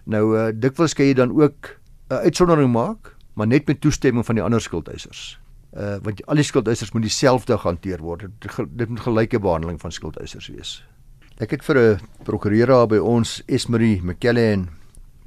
Nou 0.09 0.23
uh, 0.35 0.49
dikwels 0.53 0.95
kan 0.97 1.05
jy 1.05 1.13
dan 1.13 1.31
ook 1.31 1.75
'n 2.09 2.13
uh, 2.13 2.23
uitsondering 2.25 2.71
maak, 2.71 3.15
maar 3.33 3.47
net 3.47 3.67
met 3.67 3.81
toestemming 3.81 4.25
van 4.25 4.35
die 4.35 4.43
ander 4.43 4.61
skuldeisers. 4.61 5.39
Uh 5.77 5.97
want 6.01 6.25
al 6.25 6.35
die 6.35 6.43
skuldeisers 6.43 6.91
moet 6.91 7.05
dieselfde 7.05 7.55
hanteer 7.55 8.01
word. 8.01 8.25
Dit, 8.39 8.51
dit 8.73 8.89
moet 8.89 8.99
gelyke 8.99 9.39
behandeling 9.39 9.79
van 9.81 9.91
skuldeisers 9.91 10.47
wees. 10.47 10.83
Ek 11.37 11.51
het 11.51 11.63
vir 11.63 11.77
'n 11.77 11.99
prokureur 12.23 12.87
by 12.87 12.97
ons 12.97 13.43
Esmerie 13.47 14.01
McKellen 14.01 14.69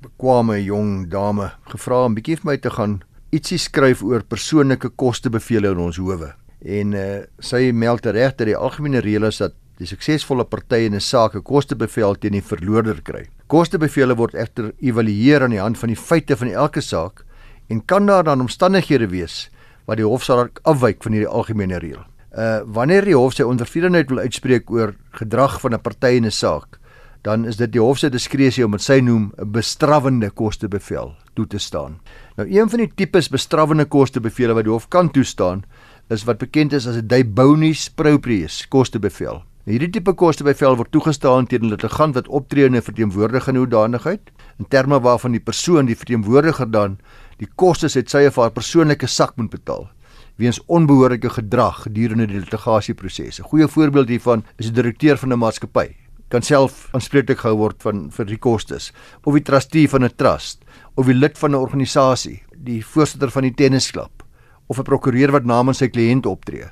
bekwame 0.02 0.58
jong 0.64 1.08
dame 1.08 1.52
gevra 1.70 2.04
om 2.04 2.14
bietjie 2.14 2.36
vir 2.36 2.46
my 2.50 2.56
te 2.56 2.70
gaan 2.70 3.02
ietsie 3.32 3.56
skryf 3.58 4.02
oor 4.04 4.22
persoonlike 4.28 4.90
kostebevele 5.00 5.70
in 5.72 5.78
ons 5.80 5.96
howe 5.96 6.34
en 6.62 6.92
uh, 6.94 7.04
sy 7.40 7.70
meld 7.74 8.04
reg 8.06 8.36
dat 8.36 8.46
die 8.46 8.56
algemene 8.56 9.00
reël 9.02 9.24
is 9.26 9.40
dat 9.40 9.56
die 9.80 9.88
suksesvolle 9.88 10.44
partye 10.44 10.86
in 10.86 10.94
'n 10.94 11.00
saak 11.00 11.34
'n 11.34 11.42
kostebevel 11.42 12.14
teen 12.20 12.32
die 12.32 12.44
verloorder 12.44 13.00
kry. 13.02 13.24
Kostebevele 13.48 14.14
word 14.14 14.34
egter 14.34 14.72
evalueer 14.80 15.42
aan 15.42 15.50
die 15.50 15.60
hand 15.60 15.78
van 15.78 15.88
die 15.88 15.96
feite 15.96 16.36
van 16.36 16.48
elke 16.48 16.80
saak 16.80 17.24
en 17.68 17.84
kan 17.84 18.06
daar 18.06 18.24
dan 18.24 18.40
omstandighede 18.40 19.08
wees 19.08 19.50
wat 19.86 19.96
die 19.96 20.06
hof 20.06 20.22
sal 20.22 20.48
afwyk 20.62 21.02
van 21.02 21.12
hierdie 21.12 21.32
algemene 21.32 21.78
reël. 21.78 22.04
Uh 22.36 22.60
wanneer 22.66 23.04
die 23.04 23.16
hof 23.16 23.34
sy 23.34 23.42
ondervredenheid 23.42 24.08
wil 24.08 24.18
uitspreek 24.18 24.70
oor 24.70 24.94
gedrag 25.12 25.60
van 25.60 25.74
'n 25.74 25.80
party 25.80 26.16
in 26.20 26.26
'n 26.26 26.30
saak, 26.30 26.78
dan 27.22 27.44
is 27.46 27.56
dit 27.56 27.70
die 27.72 27.80
hof 27.80 28.00
se 28.02 28.10
diskresie 28.10 28.64
om 28.66 28.74
dit 28.74 28.82
sy 28.82 29.00
noem 29.00 29.32
'n 29.38 29.52
bestrawende 29.52 30.30
kostebevel 30.30 31.14
toe 31.34 31.46
te 31.46 31.58
staan. 31.58 32.00
Nou 32.36 32.48
een 32.48 32.68
van 32.70 32.78
die 32.78 32.92
tipes 32.94 33.28
bestrawende 33.28 33.84
kostebevele 33.84 34.54
wat 34.54 34.64
die 34.64 34.72
hof 34.72 34.88
kan 34.88 35.10
toestaan, 35.10 35.64
is 36.10 36.24
wat 36.24 36.38
bekend 36.38 36.72
is 36.72 36.86
as 36.86 36.96
'n 36.96 37.06
Debonis 37.06 37.88
proprius 37.88 38.68
kostebevel. 38.68 39.42
Hierdie 39.64 39.90
tipe 39.90 40.12
kostebevel 40.12 40.76
word 40.76 40.90
toegestaan 40.90 41.46
teen 41.46 41.62
'n 41.64 41.70
litigant 41.70 42.14
wat 42.14 42.28
optree 42.28 42.64
in 42.64 42.74
'n 42.74 42.82
verteenwoordigende 42.82 43.60
hoedanigheid 43.60 44.20
in 44.58 44.66
terme 44.68 45.00
waarvan 45.00 45.32
die 45.32 45.40
persoon 45.40 45.86
die 45.86 45.96
verteenwoordiger 45.96 46.70
dan 46.70 46.98
die 47.38 47.48
kostes 47.54 47.96
uit 47.96 48.10
sy 48.10 48.26
of 48.26 48.36
haar 48.36 48.50
persoonlike 48.50 49.06
sak 49.06 49.36
moet 49.36 49.50
betaal 49.50 49.90
weens 50.36 50.60
onbehoorlike 50.66 51.30
gedrag 51.30 51.82
gedurende 51.82 52.26
die 52.26 52.40
litigasieproses. 52.40 53.38
'n 53.38 53.44
Goeie 53.44 53.68
voorbeeld 53.68 54.08
hiervan 54.08 54.44
is 54.56 54.66
die 54.66 54.82
direkteur 54.82 55.16
van 55.16 55.32
'n 55.32 55.38
maatskappy 55.38 56.01
kan 56.32 56.42
self 56.42 56.86
aanspreeklik 56.96 57.42
gehou 57.42 57.58
word 57.60 57.82
van 57.84 58.06
vir 58.14 58.28
die 58.30 58.40
kostes 58.40 58.90
of 59.22 59.36
die 59.36 59.44
trustee 59.44 59.88
van 59.88 60.04
'n 60.04 60.16
trust 60.16 60.64
of 60.96 61.06
die 61.06 61.14
lid 61.14 61.38
van 61.38 61.52
'n 61.52 61.60
organisasie, 61.60 62.42
die 62.56 62.80
voorsitter 62.82 63.30
van 63.30 63.42
die 63.42 63.54
tennisklub 63.54 64.24
of 64.66 64.78
'n 64.78 64.88
prokureur 64.88 65.32
wat 65.32 65.44
namens 65.44 65.78
sy 65.78 65.88
kliënt 65.88 66.26
optree. 66.26 66.70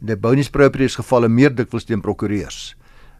In 0.00 0.06
die 0.06 0.16
bonus 0.16 0.50
proprius 0.50 0.96
gevalle 0.96 1.28
meer 1.28 1.54
dikwels 1.54 1.84
teen 1.84 2.00
prokureurs 2.00 2.74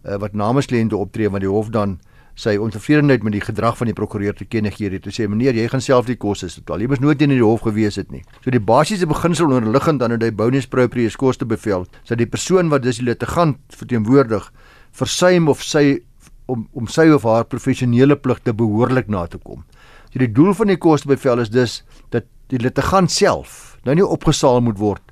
uh, 0.04 0.16
wat 0.16 0.35
namens 0.35 0.66
kliënte 0.66 0.97
optree 0.97 1.30
want 1.30 1.42
die 1.42 1.50
hof 1.50 1.71
dan 1.71 1.99
sy 2.35 2.56
ontevredenheid 2.59 3.23
met 3.23 3.33
die 3.33 3.40
gedrag 3.40 3.76
van 3.78 3.87
die 3.87 3.94
prokureur 3.94 4.35
te 4.35 4.44
kenne 4.44 4.71
gee 4.75 4.90
het. 4.90 5.04
Hy 5.06 5.12
sê 5.14 5.28
meneer, 5.30 5.54
jy 5.54 5.68
gaan 5.71 5.80
self 5.80 6.06
die 6.06 6.18
koste 6.18 6.50
betaal. 6.50 6.83
Jy 6.83 6.88
moes 6.90 7.00
nooit 7.00 7.23
in 7.23 7.30
die 7.30 7.42
hof 7.42 7.62
gewees 7.62 7.97
het 7.97 8.11
nie. 8.11 8.25
So 8.42 8.50
die 8.50 8.61
basiese 8.61 9.06
beginsel 9.06 9.54
onderliggend 9.54 10.02
aan 10.02 10.18
die 10.18 10.33
bonus 10.35 10.66
proprius 10.66 11.16
koste 11.16 11.47
bevel, 11.47 11.87
dat 12.09 12.18
die 12.18 12.26
persoon 12.26 12.73
wat 12.75 12.83
dis 12.83 12.99
die 12.99 13.06
litigant 13.06 13.61
verteenwoordig, 13.71 14.50
versuim 14.95 15.49
of 15.51 15.63
sy 15.63 16.01
om 16.47 16.67
om 16.77 16.89
sy 16.91 17.09
of 17.15 17.25
haar 17.29 17.47
professionele 17.49 18.17
pligte 18.17 18.53
behoorlik 18.53 19.09
na 19.09 19.27
te 19.27 19.39
kom. 19.39 19.65
So 20.13 20.21
die 20.23 20.31
doel 20.31 20.55
van 20.55 20.71
die 20.71 20.81
koste 20.81 21.09
bevel 21.11 21.43
is 21.43 21.51
dus 21.51 21.83
dat 22.15 22.29
die 22.53 22.61
litigant 22.61 23.11
self 23.11 23.77
nou 23.85 23.97
nie 23.97 24.07
opgesaal 24.07 24.61
moet 24.65 24.79
word 24.79 25.03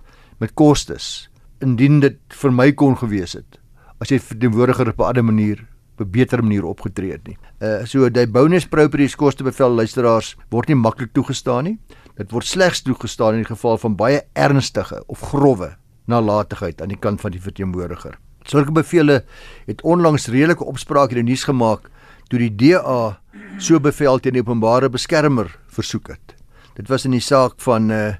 met 0.43 0.55
kostes 0.59 1.29
indien 1.65 2.01
dit 2.03 2.19
vir 2.43 2.55
my 2.55 2.71
kon 2.77 2.97
gewees 2.99 3.37
het 3.39 3.59
as 4.03 4.11
jy 4.11 4.19
verteenwoordiger 4.19 4.91
op 4.91 5.01
'n 5.01 5.09
ander 5.09 5.25
manier 5.25 5.67
op 5.95 6.07
'n 6.07 6.11
beter 6.11 6.43
manier 6.43 6.65
opgetree 6.65 7.13
het 7.13 7.27
nie. 7.27 7.39
Uh 7.61 7.85
so 7.85 8.09
die 8.09 8.27
bonus 8.27 8.67
properties 8.67 9.17
koste 9.17 9.45
bevel 9.45 9.71
luisteraars 9.71 10.37
word 10.51 10.69
nie 10.69 10.77
maklik 10.77 11.13
toegestaan 11.13 11.65
nie. 11.65 11.79
Dit 12.17 12.31
word 12.31 12.47
slegs 12.47 12.83
toegestaan 12.83 13.35
in 13.35 13.45
die 13.45 13.55
geval 13.55 13.79
van 13.79 13.97
baie 13.97 14.23
ernstige 14.33 15.03
of 15.07 15.21
grouwe 15.21 15.77
nalatigheid 16.07 16.83
aan 16.83 16.89
die 16.89 16.99
kant 16.99 17.21
van 17.21 17.31
die 17.31 17.41
verteenwoordiger. 17.41 18.19
Sulke 18.45 18.73
bevele 18.73 19.25
het 19.67 19.83
onlangs 19.83 20.29
redelike 20.29 20.65
opspraak 20.65 21.11
in 21.11 21.23
die 21.23 21.33
nuus 21.33 21.45
gemaak 21.45 21.91
toe 22.29 22.39
die 22.39 22.51
DA 22.51 23.19
so 23.59 23.81
bevel 23.81 24.19
teen 24.19 24.33
die 24.33 24.43
openbare 24.43 24.89
beskermer 24.89 25.51
versoek 25.73 26.09
het. 26.09 26.35
Dit 26.77 26.89
was 26.89 27.05
in 27.05 27.17
die 27.17 27.25
saak 27.25 27.61
van 27.61 27.91
uh 27.91 28.13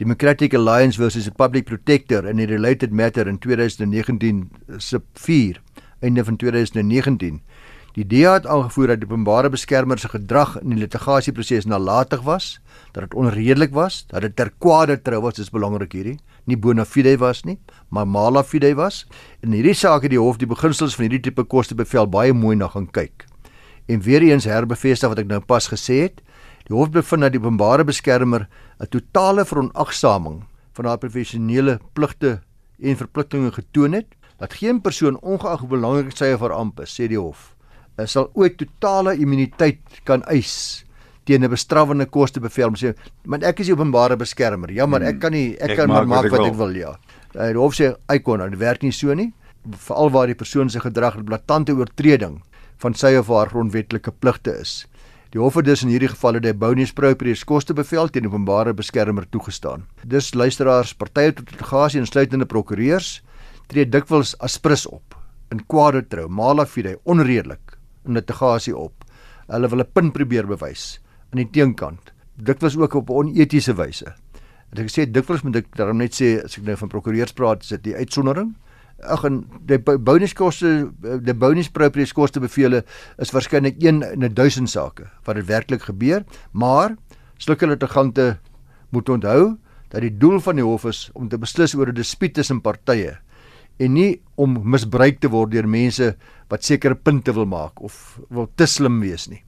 Democratic 0.00 0.54
Alliance 0.54 0.96
versus 0.96 1.26
the 1.26 1.30
Public 1.30 1.66
Protector 1.66 2.24
in 2.24 2.40
'n 2.40 2.48
related 2.48 2.90
matter 2.90 3.28
in 3.28 3.38
2019 3.38 4.50
se 4.78 5.02
4 5.14 5.60
einde 6.00 6.24
van 6.24 6.36
2019. 6.36 7.42
Die 7.92 8.06
DA 8.06 8.32
het 8.32 8.46
aangevoer 8.46 8.86
dat 8.86 9.00
die 9.00 9.08
openbare 9.08 9.50
beskermer 9.50 9.98
se 9.98 10.08
gedrag 10.08 10.60
in 10.60 10.70
die 10.70 10.78
litigasieproses 10.78 11.66
nalatig 11.66 12.22
was, 12.22 12.60
dat 12.92 13.02
dit 13.02 13.14
onredelik 13.14 13.72
was, 13.74 14.04
dat 14.06 14.22
dit 14.22 14.36
ter 14.36 14.52
kwade 14.58 15.02
trou 15.02 15.20
was, 15.20 15.34
dis 15.34 15.50
belangrik 15.50 15.92
hierdie, 15.92 16.18
nie 16.44 16.56
bona 16.56 16.84
fide 16.84 17.16
was 17.18 17.44
nie, 17.44 17.58
maar 17.88 18.06
mala 18.06 18.42
fide 18.44 18.74
was. 18.74 19.06
In 19.42 19.52
hierdie 19.52 19.74
saak 19.74 20.02
het 20.02 20.14
die 20.14 20.20
hof 20.20 20.38
die 20.40 20.48
beginsels 20.48 20.94
van 20.96 21.08
hierdie 21.08 21.22
tipe 21.30 21.44
koste 21.44 21.74
bevel 21.74 22.06
baie 22.06 22.32
mooi 22.32 22.56
na 22.56 22.68
gaan 22.68 22.88
kyk. 22.90 23.26
En 23.88 24.00
weer 24.00 24.22
eens 24.22 24.44
herbevestig 24.44 25.08
wat 25.08 25.18
ek 25.18 25.30
nou 25.30 25.40
pas 25.40 25.66
gesê 25.68 26.02
het, 26.06 26.20
die 26.68 26.76
hof 26.76 26.92
bevind 26.94 27.26
dat 27.26 27.34
die 27.34 27.40
openbare 27.42 27.84
beskermer 27.84 28.48
'n 28.80 28.86
totale 28.88 29.44
veronagsaming 29.44 30.44
van 30.72 30.84
haar 30.84 30.98
professionele 30.98 31.80
pligte 31.92 32.40
en 32.80 32.96
verpligtinge 32.96 33.52
getoon 33.52 33.92
het 33.92 34.06
dat 34.38 34.54
geen 34.54 34.80
persoon 34.80 35.20
ongeag 35.20 35.60
hoe 35.60 35.68
belangrik 35.68 36.16
sy 36.16 36.32
of 36.32 36.40
haar 36.40 36.52
amp 36.52 36.80
is, 36.80 36.94
sê 36.94 37.08
die 37.08 37.18
hof, 37.18 37.54
sal 38.04 38.30
ooit 38.32 38.56
totale 38.56 39.16
immuniteit 39.18 40.00
kan 40.04 40.22
eis 40.22 40.84
teen 41.24 41.44
'n 41.44 41.50
bestrawende 41.50 42.06
koste 42.06 42.40
bevel 42.40 42.68
om 42.68 42.74
sê, 42.74 42.94
"Maar 43.24 43.42
ek 43.42 43.60
is 43.60 43.66
die 43.66 43.74
openbare 43.74 44.16
beskermer." 44.16 44.70
Ja, 44.70 44.86
maar 44.86 45.02
ek 45.02 45.10
hmm. 45.10 45.18
kan 45.18 45.32
nie 45.32 45.56
ek, 45.58 45.70
ek 45.70 45.76
kan 45.76 45.88
maak, 45.88 46.06
maak 46.06 46.30
wat 46.30 46.46
ek 46.46 46.54
wil, 46.54 46.76
ja. 46.76 46.96
Eh, 47.34 47.52
die 47.52 47.58
hof 47.58 47.74
sê, 47.74 47.94
"Eikon, 48.08 48.50
dit 48.50 48.58
werk 48.58 48.82
nie 48.82 48.92
so 48.92 49.14
nie." 49.14 49.32
Veral 49.70 50.10
waar 50.10 50.26
die 50.26 50.34
persoon 50.34 50.70
se 50.70 50.80
gedrag 50.80 51.16
'n 51.16 51.24
blaatante 51.24 51.72
oortreding 51.72 52.42
van 52.78 52.94
sy 52.94 53.16
of 53.16 53.28
haar 53.28 53.48
grondwetlike 53.48 54.12
pligte 54.20 54.58
is. 54.60 54.86
Die 55.30 55.40
hof 55.40 55.54
het 55.54 55.64
dus 55.64 55.82
in 55.82 55.88
hierdie 55.88 56.08
geval 56.08 56.34
het 56.34 56.42
die 56.42 56.54
bonus 56.54 56.92
proprius 56.92 57.44
koste 57.44 57.74
bevel 57.74 58.08
teen 58.08 58.26
openbare 58.26 58.72
beskermer 58.74 59.28
toegestaan. 59.30 59.84
Dus 60.04 60.34
luisteraars, 60.34 60.94
partye 60.94 61.32
tot 61.32 61.50
litigasie 61.50 62.00
insluitende 62.00 62.46
prokureurs 62.46 63.22
tree 63.68 63.86
dikwels 63.86 64.34
aspris 64.38 64.86
op 64.86 65.14
in 65.50 65.60
kwade 65.66 66.02
trou, 66.08 66.28
mala 66.28 66.66
fide, 66.66 66.96
onredelik 67.04 67.76
in 68.06 68.14
litigasie 68.14 68.76
op. 68.76 69.04
Hulle 69.46 69.68
wil 69.68 69.80
'n 69.80 69.92
punt 69.92 70.12
probeer 70.12 70.46
bewys 70.46 70.98
aan 71.30 71.42
die 71.42 71.50
teenkant. 71.50 72.12
Dikwels 72.36 72.76
ook 72.76 72.94
op 72.94 73.10
'n 73.10 73.12
onetiese 73.12 73.74
wyse. 73.74 74.14
En 74.70 74.84
ek 74.84 74.90
sê 74.90 75.10
dikwels 75.10 75.42
moet 75.42 75.56
ek 75.56 75.76
daarom 75.76 75.96
net 75.96 76.14
sê 76.14 76.44
as 76.44 76.58
ek 76.58 76.64
nou 76.64 76.76
van 76.76 76.88
prokureurs 76.88 77.32
praat, 77.32 77.62
is 77.62 77.68
dit 77.68 77.82
die 77.82 77.96
uitsondering. 77.96 78.54
Ag 79.02 79.24
en 79.24 79.46
die 79.66 79.78
bonuskoste, 79.78 80.92
die 81.00 81.34
bonus 81.34 81.68
proprius 81.68 82.12
koste 82.12 82.40
bevele 82.40 82.84
is 83.18 83.32
waarskynlik 83.32 83.82
1 83.82 84.02
in 84.02 84.24
'n 84.24 84.34
1000 84.34 84.70
sake 84.70 85.10
wat 85.24 85.36
dit 85.36 85.46
werklik 85.46 85.82
gebeur, 85.82 86.24
maar 86.52 86.96
sulke 87.38 87.66
litigante 87.66 88.38
moet 88.90 89.08
onthou 89.08 89.56
dat 89.88 90.00
die 90.00 90.18
doel 90.18 90.40
van 90.40 90.56
die 90.56 90.64
hof 90.64 90.84
is 90.84 91.10
om 91.14 91.28
te 91.28 91.38
beslis 91.38 91.74
oor 91.74 91.88
'n 91.88 91.94
dispuut 91.94 92.34
tussen 92.34 92.60
partye 92.60 93.18
en 93.78 93.92
nie 93.92 94.20
om 94.36 94.60
misbruik 94.64 95.20
te 95.20 95.28
word 95.28 95.50
deur 95.50 95.66
mense 95.66 96.14
wat 96.48 96.64
sekere 96.64 96.94
punte 96.94 97.32
wil 97.32 97.46
maak 97.46 97.80
of 97.80 98.20
wil 98.28 98.48
te 98.54 98.66
slim 98.66 99.00
wees 99.00 99.28
nie. 99.28 99.42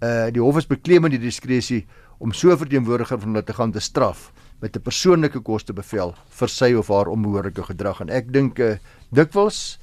Uh 0.00 0.28
die 0.32 0.42
hof 0.42 0.58
is 0.60 0.66
bekleem 0.68 1.02
met 1.02 1.14
die 1.16 1.22
diskresie 1.22 1.86
om 2.18 2.32
so 2.32 2.50
'n 2.52 2.58
verteenwoordiger 2.58 3.18
van 3.18 3.28
hulle 3.28 3.44
te 3.44 3.52
gaan 3.52 3.72
te 3.72 3.80
straf 3.80 4.32
met 4.60 4.76
'n 4.76 4.80
persoonlike 4.80 5.40
koste 5.40 5.72
bevel 5.72 6.14
vir 6.28 6.48
sy 6.48 6.72
of 6.74 6.88
haar 6.88 7.08
onbehoorlike 7.08 7.62
gedrag 7.62 8.00
en 8.00 8.10
ek 8.10 8.32
dink 8.32 8.58
uh, 8.58 8.76
dikwels 9.10 9.78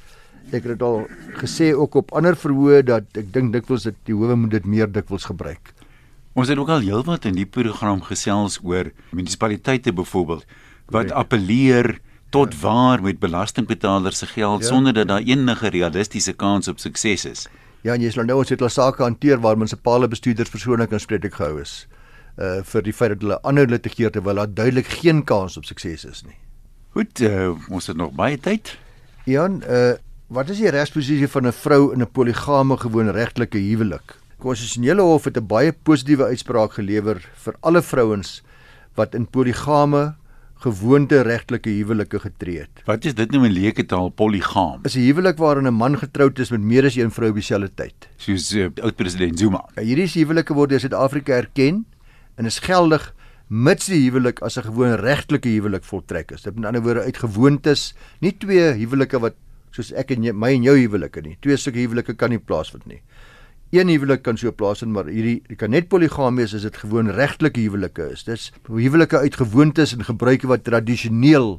ek 0.52 0.64
het 0.64 0.74
dit 0.76 0.82
al 0.82 1.08
gesê 1.40 1.74
ook 1.74 1.96
op 1.96 2.12
ander 2.12 2.36
verhoë 2.36 2.84
dat 2.84 3.06
ek 3.18 3.34
dink 3.34 3.54
dikwels 3.54 3.84
dat 3.84 3.96
die 4.06 4.16
howe 4.16 4.36
moet 4.36 4.52
dit 4.52 4.66
meer 4.66 4.92
dikwels 4.92 5.26
gebruik. 5.26 5.74
Ons 6.34 6.50
het 6.50 6.58
ook 6.58 6.70
al 6.70 6.82
heelwat 6.82 7.26
in 7.26 7.36
die 7.38 7.46
program 7.46 8.02
gesels 8.02 8.60
oor 8.64 8.92
munisipaliteite 9.12 9.94
byvoorbeeld 9.94 10.46
wat 10.92 11.12
appeleer 11.12 12.00
tot 12.34 12.56
waar 12.62 13.02
met 13.02 13.20
belastingbetalers 13.22 14.18
se 14.18 14.26
geld 14.26 14.62
ja. 14.62 14.68
sonder 14.68 14.94
dat 14.94 15.08
daar 15.08 15.22
enige 15.22 15.70
realistiese 15.70 16.34
kans 16.34 16.68
op 16.68 16.80
sukses 16.80 17.26
is. 17.26 17.48
Ja, 17.84 17.94
en 17.94 18.02
jy 18.02 18.14
sal 18.16 18.24
nou 18.24 18.38
ons 18.40 18.50
het 18.50 18.62
al 18.64 18.72
sake 18.72 19.04
hanteer 19.04 19.42
waar 19.44 19.58
munisipale 19.60 20.08
bestuurders 20.08 20.50
persoonlik 20.50 20.94
aanspreeklik 20.96 21.36
gehou 21.36 21.60
is 21.62 21.84
uh 22.42 22.64
vir 22.66 22.82
die 22.82 22.94
feit 22.94 23.12
dat 23.14 23.22
hulle 23.22 23.36
ander 23.46 23.68
litigeer 23.70 24.10
terwyl 24.10 24.40
daar 24.42 24.50
duidelik 24.50 24.88
geen 24.88 25.22
kans 25.24 25.58
op 25.58 25.68
sukses 25.70 26.06
is 26.06 26.24
nie. 26.26 26.38
Goed, 26.96 27.22
uh, 27.22 27.52
ons 27.70 27.88
het 27.88 27.98
nog 27.98 28.16
baie 28.18 28.40
tyd. 28.40 28.78
Jan, 29.30 29.62
uh 29.68 29.94
wat 30.34 30.50
is 30.50 30.64
die 30.64 30.72
regsposisie 30.72 31.28
van 31.30 31.46
'n 31.48 31.52
vrou 31.52 31.94
in 31.94 32.02
'n 32.02 32.12
poligame 32.12 32.78
gewoonregtelike 32.78 33.58
huwelik? 33.58 34.16
Konstitusionele 34.40 35.02
Hof 35.02 35.26
het 35.26 35.38
'n 35.38 35.48
baie 35.48 35.72
positiewe 35.72 36.26
uitspraak 36.26 36.74
gelewer 36.74 37.22
vir 37.46 37.56
alle 37.62 37.82
vrouens 37.82 38.42
wat 38.96 39.14
in 39.14 39.28
poligame 39.28 40.16
gewoonte 40.64 41.22
regtelike 41.28 41.72
huwelike 41.76 42.20
getree 42.24 42.64
het. 42.64 42.84
Wat 42.88 43.06
is 43.06 43.16
dit 43.18 43.32
nou 43.36 43.44
in 43.48 43.54
leuke 43.56 43.86
taal 43.90 44.10
poligam? 44.10 44.80
Is 44.88 44.96
'n 44.96 45.06
huwelik 45.08 45.38
waarin 45.38 45.68
'n 45.68 45.74
man 45.74 45.98
getroud 45.98 46.40
is 46.40 46.52
met 46.52 46.62
meer 46.62 46.86
as 46.86 46.96
een 46.96 47.12
vrou 47.12 47.30
op 47.30 47.36
dieselfde 47.36 47.72
tyd. 47.76 48.08
Soos 48.18 48.54
uh, 48.56 48.70
oud 48.82 48.96
president 48.96 49.40
Zuma. 49.40 49.66
Ja, 49.76 49.82
hierdie 49.82 50.08
huwelike 50.08 50.54
word 50.54 50.70
deur 50.70 50.80
Suid-Afrika 50.80 51.34
erken 51.34 51.86
en 52.36 52.46
is 52.46 52.60
geldig 52.60 53.14
mits 53.50 53.86
die 53.86 54.10
huwelik 54.10 54.42
as 54.42 54.58
'n 54.58 54.64
gewoon 54.64 54.96
regtelike 54.96 55.50
huwelik 55.50 55.84
voltrek 55.84 56.32
is. 56.32 56.42
Dit 56.42 56.56
met 56.56 56.66
ander 56.66 56.82
woorde 56.82 57.02
uit 57.02 57.18
gewoontes, 57.18 57.94
nie 58.20 58.38
twee 58.38 58.74
huwelike 58.74 59.20
wat 59.20 59.36
soos 59.72 59.92
ek 59.92 60.12
en 60.12 60.24
jy, 60.24 60.32
my 60.32 60.54
en 60.54 60.64
jou 60.64 60.78
huwelike 60.78 61.22
nie. 61.22 61.38
Twee 61.42 61.58
sulke 61.58 61.80
huwelike 61.80 62.14
kan 62.14 62.30
nie 62.30 62.40
plaasvind 62.40 62.86
nie 62.86 63.02
een 63.74 63.90
huwelik 63.90 64.22
kan 64.22 64.38
so 64.38 64.52
plaasvind, 64.54 64.94
maar 64.94 65.10
hierdie 65.10 65.56
kan 65.58 65.74
net 65.74 65.88
poligaam 65.90 66.38
wees 66.38 66.54
as 66.54 66.66
dit 66.68 66.76
gewoon 66.78 67.10
regtelike 67.10 67.62
huwelike 67.64 68.12
is. 68.14 68.24
Dis 68.28 68.52
huwelike 68.70 69.18
uit 69.18 69.36
gewoontes 69.40 69.96
en 69.96 70.06
gebruike 70.06 70.48
wat 70.48 70.64
tradisioneel 70.64 71.56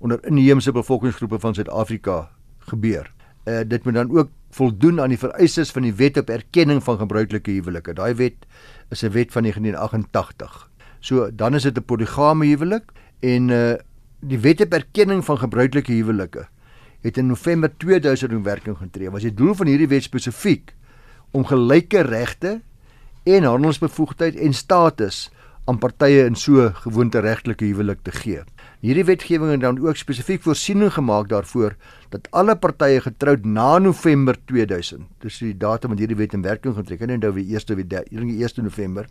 onder 0.00 0.22
inheemse 0.24 0.72
bevolkingsgroepe 0.72 1.38
van 1.38 1.54
Suid-Afrika 1.54 2.30
gebeur. 2.72 3.10
Uh 3.44 3.60
dit 3.68 3.84
moet 3.84 3.94
dan 3.94 4.10
ook 4.16 4.30
voldoen 4.56 5.00
aan 5.00 5.12
die 5.12 5.20
vereistes 5.20 5.70
van 5.70 5.82
die 5.82 5.94
Wet 5.94 6.16
op 6.16 6.30
Erkenning 6.30 6.82
van 6.82 6.98
Gebruikelike 6.98 7.50
Huwelike. 7.50 7.92
Daai 7.94 8.14
wet 8.14 8.46
is 8.90 9.02
'n 9.04 9.12
wet 9.12 9.32
van 9.32 9.42
1988. 9.42 10.70
So 11.00 11.30
dan 11.34 11.54
is 11.54 11.62
dit 11.62 11.76
'n 11.76 11.84
poligame 11.84 12.46
huwelik 12.46 12.84
en 13.20 13.48
uh 13.48 13.74
die 14.20 14.38
Wet 14.38 14.60
op 14.60 14.72
Erkenning 14.72 15.24
van 15.24 15.38
Gebruikelike 15.38 15.92
Huwelike 15.92 16.48
het 17.00 17.16
in 17.16 17.26
November 17.26 17.70
2000 17.76 18.32
in 18.32 18.42
werking 18.42 18.76
getree. 18.76 19.10
Was 19.10 19.22
die 19.22 19.34
doel 19.34 19.54
van 19.54 19.66
hierdie 19.66 19.88
wet 19.88 20.02
spesifiek 20.02 20.74
om 21.30 21.44
gelyke 21.46 22.02
regte 22.06 22.60
en 23.28 23.46
handelsbevoegdheid 23.46 24.36
en 24.36 24.54
status 24.56 25.28
aan 25.70 25.78
partye 25.78 26.24
in 26.26 26.34
so 26.38 26.70
gewoonte 26.82 27.20
regtelike 27.22 27.64
huwelik 27.68 28.00
te 28.02 28.12
gee. 28.14 28.42
Hierdie 28.80 29.04
wetgewing 29.04 29.52
het 29.52 29.60
dan 29.62 29.78
ook 29.84 29.98
spesifiek 30.00 30.42
voorsiening 30.42 30.92
gemaak 30.94 31.28
daarvoor 31.28 31.76
dat 32.10 32.26
alle 32.34 32.56
partye 32.56 33.02
getroud 33.04 33.44
na 33.44 33.78
November 33.78 34.38
2000, 34.48 35.04
dis 35.22 35.38
die 35.44 35.52
datum 35.54 35.94
wat 35.94 36.00
hierdie 36.02 36.16
wet 36.18 36.34
in 36.34 36.42
werking 36.42 36.74
getree 36.74 36.98
het, 36.98 37.10
en 37.10 37.20
nou 37.22 37.32
die 37.36 37.46
eerste 37.52 37.76
die 37.76 38.00
1 38.08 38.64
November, 38.64 39.06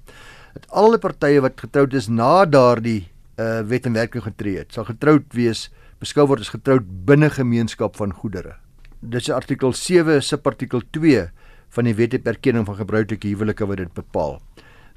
dat 0.57 0.65
alle 0.69 0.97
partye 0.97 1.41
wat 1.45 1.61
getroud 1.61 1.93
is 1.93 2.09
na 2.09 2.45
daardie 2.45 3.05
uh, 3.37 3.61
wet 3.69 3.85
in 3.85 3.93
werking 3.93 4.25
getree 4.25 4.57
het, 4.57 4.73
sal 4.73 4.89
getroud 4.89 5.29
wees 5.37 5.69
beskou 6.01 6.25
word 6.27 6.43
as 6.43 6.51
getroud 6.51 6.87
binne 7.05 7.29
gemeenskap 7.29 7.95
van 7.99 8.11
goedere. 8.15 8.57
Dis 8.99 9.29
artikel 9.31 9.71
7 9.71 10.19
subartikel 10.23 10.81
2 10.91 11.29
van 11.69 11.89
die 11.89 11.95
wet 11.95 12.13
op 12.13 12.27
erkenning 12.27 12.65
van 12.65 12.75
gebruikelike 12.75 13.27
huwelike 13.27 13.65
wat 13.65 13.77
dit 13.77 13.93
bepaal. 13.93 14.39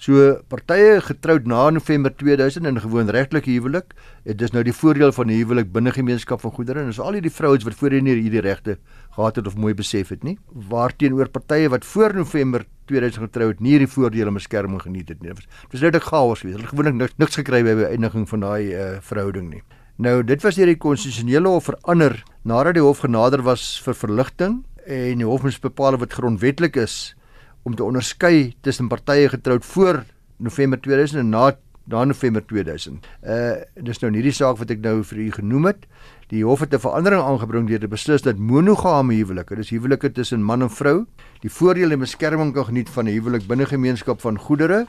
So 0.03 0.41
partye 0.51 0.97
getroud 1.05 1.45
na 1.47 1.71
November 1.71 2.11
2000 2.11 2.67
in 2.67 2.81
gewoon 2.81 3.11
regtelike 3.15 3.51
huwelik, 3.51 3.93
het 4.27 4.39
dis 4.41 4.51
nou 4.51 4.65
die 4.67 4.75
voordeel 4.75 5.13
van 5.13 5.27
'n 5.31 5.37
huwelik 5.37 5.73
binne 5.73 5.93
gemeenskap 5.93 6.41
van 6.41 6.51
goedere 6.51 6.81
en 6.81 6.87
dis 6.87 6.99
al 6.99 7.13
hierdie 7.13 7.31
vrouens 7.31 7.65
wat 7.65 7.75
voorheen 7.75 8.05
nie 8.05 8.15
hierdie 8.15 8.41
regte 8.41 8.79
gehad 9.15 9.37
het 9.37 9.47
of 9.47 9.57
mooi 9.57 9.75
besef 9.75 10.09
het 10.09 10.25
nie. 10.25 10.39
Waarteenoor 10.69 11.29
partye 11.29 11.69
wat 11.69 11.85
voor 11.85 12.15
November 12.15 12.67
2000 12.87 13.23
getrou 13.23 13.49
het, 13.49 13.61
nie 13.61 13.71
hierdie 13.71 13.89
voordele 13.89 14.27
en 14.27 14.35
beskerming 14.35 14.83
geniet 14.83 15.09
het 15.09 15.23
nie. 15.23 15.35
Dit 15.35 15.47
was 15.71 15.81
net 15.81 15.95
'n 15.95 16.01
chaos 16.01 16.41
geweest. 16.41 16.57
Hulle 16.57 16.69
gewoonlik 16.69 16.95
niks, 16.95 17.15
niks 17.19 17.37
gekry 17.37 17.63
by 17.63 17.75
die 17.75 17.87
eindiging 17.87 18.29
van 18.29 18.41
daai 18.41 18.75
uh, 18.75 18.99
verhouding 19.01 19.51
nie. 19.51 19.63
Nou 19.99 20.23
dit 20.25 20.43
was 20.43 20.55
deur 20.55 20.67
die 20.67 20.77
konstitusionele 20.77 21.49
hof 21.49 21.65
verander 21.65 22.25
nadat 22.43 22.75
die 22.75 22.83
hof 22.83 22.99
genader 22.99 23.43
was 23.43 23.81
vir 23.85 23.95
verligting 23.95 24.65
en 24.87 25.19
die 25.19 25.27
hof 25.27 25.43
moes 25.43 25.61
bepaal 25.63 25.99
wat 25.99 26.13
grondwetlik 26.13 26.77
is 26.77 27.15
om 27.63 27.75
te 27.75 27.85
onderskei 27.85 28.55
tussen 28.61 28.89
partye 28.89 29.29
getroud 29.29 29.65
voor 29.65 30.05
November 30.37 30.81
2000 30.81 31.21
en 31.21 31.29
na 31.29 31.53
na 31.85 32.05
November 32.05 32.43
2000. 32.47 33.07
Uh 33.27 33.59
dis 33.75 33.99
nou 34.03 34.11
nie 34.15 34.23
die 34.23 34.35
saak 34.35 34.61
wat 34.61 34.71
ek 34.71 34.83
nou 34.85 35.01
vir 35.03 35.19
u 35.19 35.29
genoem 35.35 35.67
het. 35.67 35.87
Die 36.31 36.45
hof 36.47 36.61
het 36.61 36.75
'n 36.75 36.79
verandering 36.79 37.23
aangebring 37.23 37.69
deur 37.69 37.81
te 37.81 37.89
beslis 37.89 38.23
dat 38.23 38.39
monogame 38.39 39.15
huwelike, 39.15 39.57
dis 39.57 39.71
huwelike 39.71 40.13
tussen 40.13 40.43
man 40.43 40.63
en 40.63 40.71
vrou, 40.71 41.07
die 41.41 41.51
voordele 41.51 41.95
en 41.95 42.01
beskerming 42.01 42.55
kan 42.55 42.65
geniet 42.65 42.89
van 42.89 43.07
'n 43.07 43.13
huwelik 43.13 43.47
binne 43.47 43.67
gemeenskap 43.67 44.21
van 44.21 44.39
goedere 44.39 44.87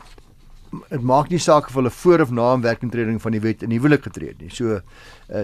dit 0.89 1.01
maak 1.01 1.29
nie 1.29 1.39
saak 1.39 1.67
of 1.69 1.75
hulle 1.77 1.89
voor 1.89 2.21
of 2.21 2.31
na 2.31 2.53
'n 2.55 2.61
werkintreding 2.61 3.21
van 3.21 3.31
die 3.31 3.41
wet 3.41 3.63
in 3.63 3.71
huwelik 3.71 4.03
getree 4.03 4.29
het 4.29 4.41
nie. 4.41 4.49
So 4.49 4.65
uh, 4.65 4.81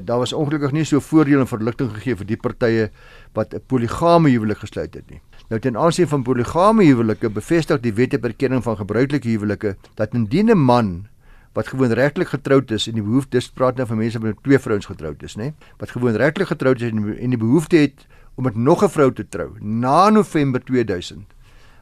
daar 0.04 0.18
was 0.18 0.34
ongelukkig 0.34 0.72
nie 0.72 0.84
so 0.84 1.00
voordeel 1.00 1.40
en 1.40 1.48
verligting 1.48 1.92
gegee 1.94 2.16
vir 2.16 2.26
die 2.26 2.38
partye 2.38 2.90
wat 3.34 3.54
'n 3.54 3.62
poligame 3.68 4.30
huwelik 4.30 4.58
gesluit 4.58 4.94
het 4.94 5.10
nie. 5.10 5.22
Nou 5.50 5.60
ten 5.60 5.78
aansien 5.78 6.08
van 6.08 6.24
poligame 6.24 6.84
huwelike 6.84 7.30
bevestig 7.30 7.80
die 7.80 7.94
wet 7.94 8.14
op 8.14 8.24
erkenning 8.24 8.64
van 8.64 8.78
gebruikelike 8.78 9.30
huwelike 9.30 9.76
dat 9.96 10.14
indien 10.14 10.50
'n 10.50 10.58
man 10.58 11.08
wat 11.54 11.68
gewoon 11.68 11.92
regtelik 11.92 12.28
getroud 12.28 12.72
is 12.72 12.88
en 12.88 12.94
die 12.94 13.04
behoefte 13.04 13.38
dis 13.38 13.50
praat 13.50 13.76
nou 13.76 13.88
van 13.88 13.98
mense 13.98 14.20
wat 14.20 14.28
met 14.28 14.44
twee 14.44 14.60
vrouens 14.60 14.86
getroud 14.86 15.24
is, 15.24 15.36
nê? 15.36 15.54
Wat 15.78 15.90
gewoon 15.90 16.16
regtelik 16.16 16.48
getroud 16.48 16.82
is 16.82 16.92
en 16.92 17.30
die 17.30 17.38
behoefte 17.38 17.78
het 17.78 18.06
om 18.36 18.44
met 18.44 18.56
nog 18.56 18.84
'n 18.84 18.90
vrou 18.90 19.14
te 19.14 19.28
trou 19.28 19.50
na 19.60 20.10
November 20.10 20.64
2000. 20.64 21.26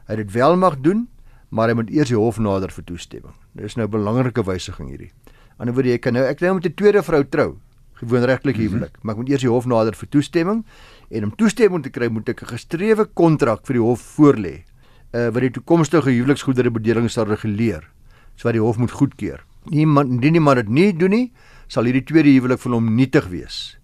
Hy 0.06 0.16
dit 0.16 0.32
wel 0.32 0.56
mag 0.56 0.80
doen 0.80 1.08
maar 1.48 1.68
hy 1.68 1.74
moet 1.74 1.90
eers 1.90 2.08
die 2.12 2.18
hof 2.18 2.38
nader 2.38 2.72
vir 2.72 2.84
toestemming. 2.84 3.34
Dit 3.56 3.64
is 3.64 3.76
nou 3.76 3.86
'n 3.86 3.90
belangrike 3.90 4.44
wysiging 4.44 4.88
hierdie. 4.88 5.12
Anderswoorde 5.58 5.90
jy 5.90 5.98
kan 5.98 6.12
nou 6.12 6.24
ek 6.24 6.40
nou 6.40 6.54
met 6.54 6.66
'n 6.66 6.74
tweede 6.74 7.02
vrou 7.02 7.24
trou, 7.24 7.58
gewoon 7.94 8.24
regtelik 8.24 8.56
mhm. 8.56 8.64
huwelik, 8.64 8.92
mm 8.92 8.94
-hmm. 8.94 9.00
maar 9.02 9.14
ek 9.14 9.20
moet 9.20 9.28
eers 9.28 9.40
die 9.40 9.50
hof 9.50 9.66
nader 9.66 9.94
vir 9.94 10.08
toestemming 10.08 10.64
en 11.10 11.24
om 11.24 11.36
toestemming 11.36 11.82
te 11.82 11.90
kry 11.90 12.08
moet 12.08 12.28
ek 12.28 12.42
'n 12.42 12.46
gestrewe 12.46 13.04
kontrak 13.04 13.66
vir 13.66 13.74
die 13.74 13.82
hof 13.82 14.00
voorlê. 14.16 14.64
Uh 15.12 15.30
wat 15.30 15.40
die 15.40 15.50
toekomstige 15.50 16.10
huweliksgoedere 16.10 16.70
bedeling 16.70 17.10
sal 17.10 17.24
reguleer, 17.24 17.88
so 18.36 18.48
wat 18.48 18.52
die 18.52 18.62
hof 18.62 18.76
moet 18.76 18.90
goedkeur. 18.90 19.44
Niemand 19.64 20.10
indien 20.10 20.34
iemand 20.34 20.56
dit 20.56 20.68
nie 20.68 20.92
doen 20.92 21.10
nie, 21.10 21.32
sal 21.66 21.84
hierdie 21.84 22.04
tweede 22.04 22.28
huwelik 22.28 22.60
vir 22.60 22.72
hom 22.72 22.94
nietig 22.94 23.28
wees. 23.28 23.78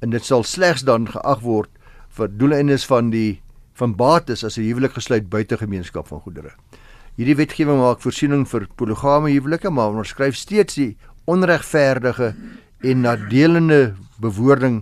En 0.00 0.10
dit 0.10 0.24
sal 0.24 0.42
slegs 0.42 0.82
dan 0.82 1.08
geag 1.08 1.40
word 1.40 1.70
vir 2.08 2.28
doeleindes 2.28 2.84
van 2.86 3.10
die 3.10 3.42
van 3.74 3.94
bates 3.96 4.44
as 4.44 4.58
'n 4.58 4.62
huwelik 4.62 4.92
gesluit 4.92 5.30
buite 5.30 5.56
gemeenskap 5.56 6.08
van 6.08 6.20
goedere. 6.20 6.52
Hierdie 7.12 7.36
wetgewing 7.36 7.76
maak 7.76 8.00
voorsiening 8.00 8.46
vir 8.48 8.64
polygame 8.80 9.28
huwelike, 9.34 9.68
maar 9.68 9.90
onderskryf 9.92 10.36
steeds 10.40 10.78
die 10.78 10.94
onregverdige 11.28 12.30
en 12.80 13.02
nadelende 13.04 13.92
bewoording 14.22 14.78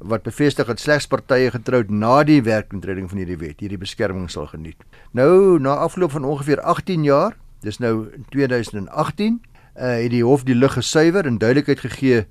wat 0.00 0.26
bevestig 0.28 0.68
dat 0.68 0.80
slegs 0.80 1.08
partye 1.08 1.48
getroud 1.54 1.88
na 1.88 2.18
die 2.24 2.42
werkintreding 2.44 3.08
van 3.08 3.22
hierdie 3.22 3.38
wet 3.40 3.64
hierdie 3.64 3.80
beskerming 3.80 4.28
sal 4.28 4.50
geniet. 4.52 4.76
Nou 5.16 5.56
na 5.56 5.78
afloop 5.80 6.12
van 6.12 6.28
ongeveer 6.28 6.60
18 6.60 7.04
jaar, 7.08 7.36
dis 7.64 7.80
nou 7.80 8.10
in 8.12 8.28
2018, 8.28 9.40
uh, 9.40 9.96
het 10.02 10.12
die 10.12 10.24
hof 10.24 10.44
die 10.44 10.56
lig 10.56 10.76
gesuiwer 10.76 11.24
en 11.24 11.40
duidelikheid 11.40 11.80
gegee 11.80 12.26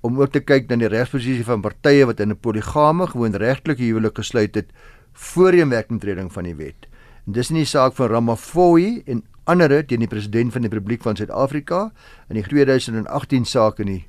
om 0.00 0.16
ook 0.20 0.32
te 0.32 0.40
kyk 0.40 0.68
na 0.68 0.80
die 0.80 0.92
regsposisie 0.92 1.44
van 1.44 1.60
partye 1.64 2.08
wat 2.08 2.20
in 2.20 2.32
'n 2.32 2.40
polygame 2.40 3.06
gewoon 3.12 3.36
regtelike 3.36 3.84
huwelik 3.84 4.16
gesluit 4.16 4.54
het 4.54 4.72
voor 5.12 5.52
die 5.52 5.64
werkintreding 5.64 6.32
van 6.32 6.44
die 6.44 6.56
wet. 6.56 6.88
Dis 7.24 7.48
nie 7.48 7.62
die 7.62 7.70
saak 7.70 7.94
van 7.96 8.10
Ramaphosa 8.12 9.00
en 9.08 9.22
ander 9.48 9.72
teen 9.88 10.02
die 10.04 10.08
president 10.08 10.52
van 10.52 10.64
die 10.64 10.68
Republiek 10.68 11.02
van 11.04 11.16
Suid-Afrika 11.16 11.86
in 12.28 12.36
die 12.36 12.44
2018 12.44 13.46
saak 13.48 13.80
in 13.80 13.88
die 13.88 14.02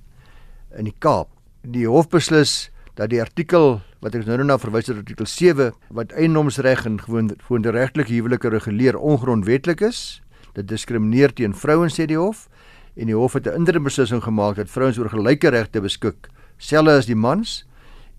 in 0.75 0.89
die 0.89 0.95
Kaap. 0.99 1.30
Die 1.63 1.86
hof 1.88 2.10
beslis 2.12 2.69
dat 2.99 3.13
die 3.13 3.21
artikel 3.23 3.80
wat 4.04 4.17
ek 4.19 4.25
nou 4.28 4.36
nou 4.41 4.49
na 4.49 4.58
verwys 4.60 4.91
het 4.91 4.99
artikel 4.99 5.28
7 5.32 5.71
wat 5.95 6.12
eiendomsreg 6.12 6.84
en 6.86 6.99
gewoon 6.99 7.32
gewoon 7.47 7.63
die 7.63 7.71
regtelike 7.71 8.12
huwelike 8.12 8.51
reguleer 8.51 8.99
ongrondwetlik 8.99 9.82
is. 9.88 10.21
Dit 10.54 10.67
diskrimineer 10.67 11.32
teen 11.32 11.56
vrouens 11.56 11.95
sê 11.95 12.10
die 12.12 12.19
hof 12.19 12.49
en 12.99 13.08
die 13.08 13.15
hof 13.15 13.39
het 13.39 13.47
'n 13.47 13.63
interim 13.63 13.84
beslissing 13.84 14.23
gemaak 14.23 14.56
dat 14.56 14.69
vrouens 14.69 14.99
oor 14.99 15.10
gelyke 15.10 15.49
regte 15.49 15.80
beskik, 15.82 16.28
selfs 16.58 16.91
as 16.91 17.06
die 17.06 17.15
mans 17.15 17.63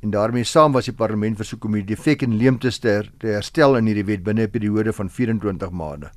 en 0.07 0.13
daarmee 0.15 0.45
saam 0.47 0.73
was 0.73 0.87
die 0.87 0.95
parlement 0.95 1.39
versoek 1.41 1.65
om 1.67 1.75
die 1.75 1.85
defek 1.85 2.23
en 2.23 2.37
leemtes 2.39 2.79
te, 2.79 2.93
her, 3.01 3.09
te 3.19 3.33
herstel 3.35 3.75
in 3.81 3.89
hierdie 3.91 4.07
wet 4.07 4.23
binne 4.23 4.47
'n 4.47 4.51
periode 4.51 4.93
van 4.93 5.11
24 5.11 5.71
maande. 5.71 6.11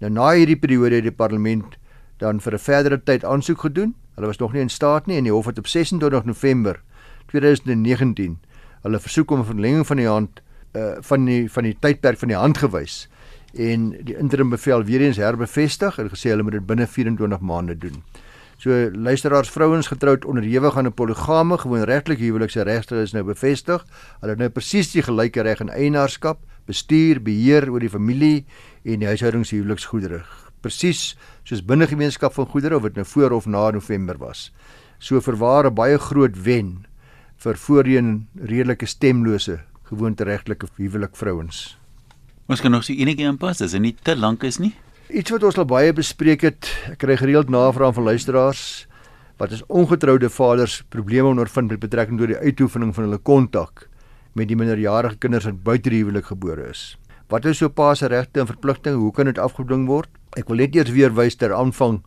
Nou 0.00 0.10
na 0.12 0.32
hierdie 0.36 0.58
periode 0.60 1.00
het 1.00 1.08
die 1.08 1.16
parlement 1.22 1.78
dan 2.18 2.40
vir 2.40 2.54
'n 2.54 2.58
verdere 2.58 2.98
tyd 2.98 3.24
aansoek 3.24 3.60
gedoen. 3.60 3.94
Hulle 4.14 4.26
was 4.26 4.38
nog 4.38 4.52
nie 4.52 4.60
in 4.60 4.68
staat 4.68 5.06
nie 5.06 5.16
en 5.16 5.24
die 5.24 5.32
hof 5.32 5.46
het 5.46 5.58
op 5.58 5.66
26 5.66 6.24
November 6.24 6.82
2019 7.26 8.38
hulle 8.82 9.00
versoek 9.00 9.30
om 9.30 9.40
'n 9.40 9.44
verlenging 9.44 9.86
van 9.86 9.96
die 9.96 10.08
hand 10.08 10.42
uh, 10.76 11.00
van 11.00 11.24
die 11.24 11.50
van 11.50 11.64
die 11.64 11.76
tydperk 11.80 12.18
van 12.18 12.28
die 12.28 12.36
hand 12.36 12.58
gewys 12.58 13.08
en 13.54 13.90
die 14.04 14.16
interim 14.16 14.50
bevel 14.50 14.84
weer 14.84 15.00
eens 15.00 15.16
herbevestig 15.16 15.98
en 15.98 16.10
gesê 16.10 16.30
hulle 16.30 16.42
moet 16.42 16.52
dit 16.52 16.66
binne 16.66 16.86
24 16.86 17.40
maande 17.40 17.78
doen. 17.78 18.02
So 18.60 18.90
luisteraars 18.92 19.48
vrouens 19.48 19.86
getroud 19.88 20.24
onderhewig 20.28 20.76
aan 20.76 20.86
'n 20.86 20.92
poligame 20.92 21.58
gewoon 21.58 21.82
regtelike 21.82 22.22
huwelikse 22.22 22.62
regte 22.62 22.96
is 23.00 23.12
nou 23.12 23.24
bevestig. 23.24 23.86
Hulle 24.20 24.32
het 24.32 24.38
nou 24.38 24.50
presies 24.50 24.92
die 24.92 25.02
gelyke 25.02 25.40
reg 25.40 25.60
in 25.60 25.68
eienaarskap, 25.68 26.38
bestuur, 26.66 27.22
beheer 27.22 27.70
oor 27.70 27.80
die 27.80 27.88
familie 27.88 28.44
en 28.84 28.98
die 28.98 29.08
huishoudingshuweliksgoedere. 29.08 30.24
Presies 30.60 31.16
soos 31.42 31.64
binne 31.64 31.86
gemeenskap 31.86 32.32
van 32.32 32.46
goedere 32.46 32.76
of 32.76 32.82
dit 32.82 32.94
nou 32.94 33.06
voor 33.06 33.30
of 33.30 33.46
na 33.46 33.70
November 33.70 34.18
was. 34.18 34.52
So 34.98 35.20
verwaar 35.20 35.66
'n 35.66 35.74
baie 35.74 35.98
groot 35.98 36.42
wen 36.42 36.86
vir 37.36 37.56
voorheen 37.56 38.28
redelike 38.34 38.86
stemlose 38.86 39.60
gewoonte 39.84 40.24
regtelike 40.24 40.66
huwelik 40.76 41.16
vrouens. 41.16 41.78
Ons 42.46 42.60
kan 42.60 42.70
nog 42.70 42.84
so 42.84 42.92
enige 42.92 43.26
aanpas 43.26 43.60
as 43.60 43.70
dit 43.70 43.80
nie 43.80 43.96
te 44.02 44.16
lank 44.16 44.42
is 44.42 44.58
nie. 44.58 44.74
Iets 45.10 45.32
wat 45.34 45.42
ons 45.42 45.56
al 45.58 45.66
baie 45.66 45.90
bespreek 45.90 46.44
het, 46.46 46.68
ek 46.92 47.00
kry 47.02 47.16
gereeld 47.18 47.48
navrae 47.50 47.90
van 47.96 48.04
luisteraars 48.06 48.60
wat 49.40 49.50
is 49.56 49.64
ongetroude 49.66 50.28
vaders 50.30 50.76
probleme 50.94 51.32
ondervind 51.32 51.72
met 51.72 51.80
betrekking 51.82 52.20
tot 52.20 52.30
die 52.30 52.38
uitoefening 52.38 52.92
van 52.94 53.08
hulle 53.08 53.18
kontak 53.18 53.88
met 54.38 54.46
die 54.46 54.58
minderjarige 54.60 55.18
kinders 55.18 55.48
wat 55.48 55.58
buite 55.66 55.90
die 55.90 56.04
huwelik 56.04 56.28
gebore 56.30 56.68
is. 56.70 56.94
Wat 57.32 57.48
is 57.48 57.58
so 57.58 57.72
pa 57.74 57.90
se 57.98 58.06
regte 58.12 58.44
en 58.44 58.46
verpligtinge? 58.52 59.02
Hoe 59.02 59.10
kan 59.16 59.26
dit 59.26 59.42
afgedwing 59.42 59.88
word? 59.90 60.12
Ek 60.38 60.46
wil 60.46 60.62
net 60.62 60.78
eers 60.78 60.94
weer 60.94 61.10
wys 61.16 61.40
ter 61.40 61.56
aanvang 61.58 62.04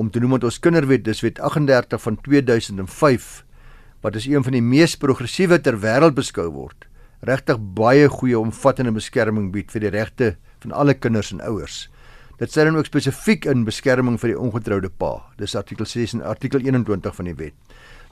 om 0.00 0.08
te 0.08 0.22
noem 0.22 0.38
dat 0.38 0.48
ons 0.48 0.60
kinderwet, 0.62 1.04
dis 1.04 1.20
wet 1.20 1.36
38 1.36 2.00
van 2.00 2.20
2005 2.24 3.32
wat 4.00 4.16
as 4.16 4.24
een 4.30 4.46
van 4.46 4.56
die 4.56 4.64
mees 4.64 4.96
progressiewe 4.96 5.60
ter 5.60 5.82
wêreld 5.84 6.16
beskou 6.16 6.48
word, 6.54 6.88
regtig 7.20 7.60
baie 7.76 8.08
goeie 8.08 8.40
omvattende 8.40 8.96
beskerming 8.96 9.52
bied 9.52 9.68
vir 9.74 9.84
die 9.84 9.92
regte 10.00 10.36
van 10.64 10.72
alle 10.72 10.96
kinders 10.96 11.34
en 11.36 11.44
ouers. 11.44 11.90
Dit 12.38 12.50
sê 12.50 12.64
dan 12.64 12.76
ook 12.76 12.86
spesifiek 12.86 13.44
in 13.46 13.64
beskerming 13.64 14.18
vir 14.20 14.32
die 14.32 14.38
ongetroude 14.38 14.88
pa. 14.88 15.18
Dis 15.38 15.54
artikel 15.54 15.84
6 15.84 16.14
en 16.14 16.22
artikel 16.22 16.60
21 16.60 17.14
van 17.14 17.24
die 17.28 17.34
wet. 17.34 17.54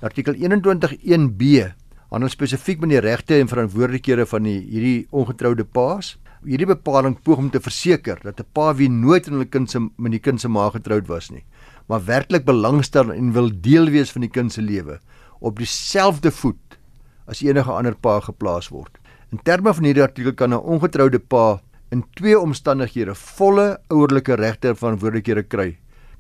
Artikel 0.00 0.34
21 0.34 0.96
1B 1.04 1.70
handel 2.10 2.30
spesifiek 2.32 2.80
met 2.82 2.90
die 2.90 3.02
regte 3.04 3.38
en 3.38 3.48
verantwoordelikhede 3.50 4.26
van 4.26 4.46
die 4.48 4.58
hierdie 4.58 5.06
ongetroude 5.14 5.64
paas. 5.64 6.16
Hierdie 6.44 6.68
bepaling 6.70 7.18
poog 7.22 7.38
om 7.38 7.50
te 7.52 7.60
verseker 7.60 8.18
dat 8.22 8.40
'n 8.40 8.46
pa 8.52 8.74
wie 8.74 8.88
nooit 8.88 9.26
in 9.26 9.34
hulle 9.34 9.48
kind 9.48 9.70
se 9.70 9.78
met 9.78 10.12
die 10.12 10.20
kind 10.20 10.40
se 10.40 10.48
ma 10.48 10.70
getroud 10.70 11.06
was 11.06 11.30
nie, 11.30 11.44
maar 11.86 12.04
werklik 12.04 12.44
belangstel 12.44 13.12
en 13.12 13.32
wil 13.32 13.50
deel 13.60 13.90
wees 13.90 14.10
van 14.10 14.22
die 14.22 14.30
kind 14.30 14.52
se 14.52 14.62
lewe 14.62 14.98
op 15.40 15.58
dieselfde 15.58 16.30
voet 16.30 16.78
as 17.26 17.42
enige 17.42 17.70
ander 17.70 17.94
pa 17.94 18.20
geplaas 18.20 18.68
word. 18.68 18.98
In 19.32 19.38
terme 19.42 19.74
van 19.74 19.84
hierdie 19.84 20.02
artikel 20.02 20.32
kan 20.32 20.52
'n 20.54 20.64
ongetroude 20.64 21.18
pa 21.18 21.60
in 21.90 22.04
twee 22.14 22.38
omstandighede 22.38 23.14
volle 23.14 23.80
ouerlike 23.90 24.36
regte 24.38 24.70
en 24.70 24.78
verantwoordelikhede 24.78 25.42
kry 25.42 25.72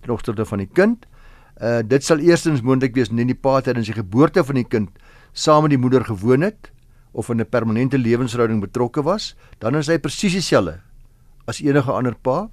ten 0.02 0.14
opsigte 0.14 0.44
van 0.48 0.64
die 0.64 0.70
kind. 0.72 1.06
Uh 1.60 1.80
dit 1.86 2.04
sal 2.04 2.22
eerstens 2.24 2.62
moontlik 2.64 2.94
wees 2.96 3.10
indien 3.12 3.30
die 3.30 3.38
pa 3.38 3.60
tydens 3.60 3.90
die 3.90 3.96
geboorte 3.96 4.44
van 4.44 4.58
die 4.58 4.66
kind 4.66 4.90
saam 5.32 5.66
met 5.66 5.74
die 5.74 5.80
moeder 5.80 6.04
gewoon 6.04 6.42
het 6.46 6.70
of 7.12 7.28
in 7.28 7.40
'n 7.40 7.46
permanente 7.46 7.98
lewensverhouding 7.98 8.60
betrokke 8.60 9.02
was, 9.02 9.34
dan 9.58 9.74
is 9.74 9.86
hy 9.86 9.98
presies 9.98 10.32
dieselfde 10.32 10.80
as 11.46 11.60
enige 11.60 11.92
ander 11.92 12.14
pa. 12.14 12.48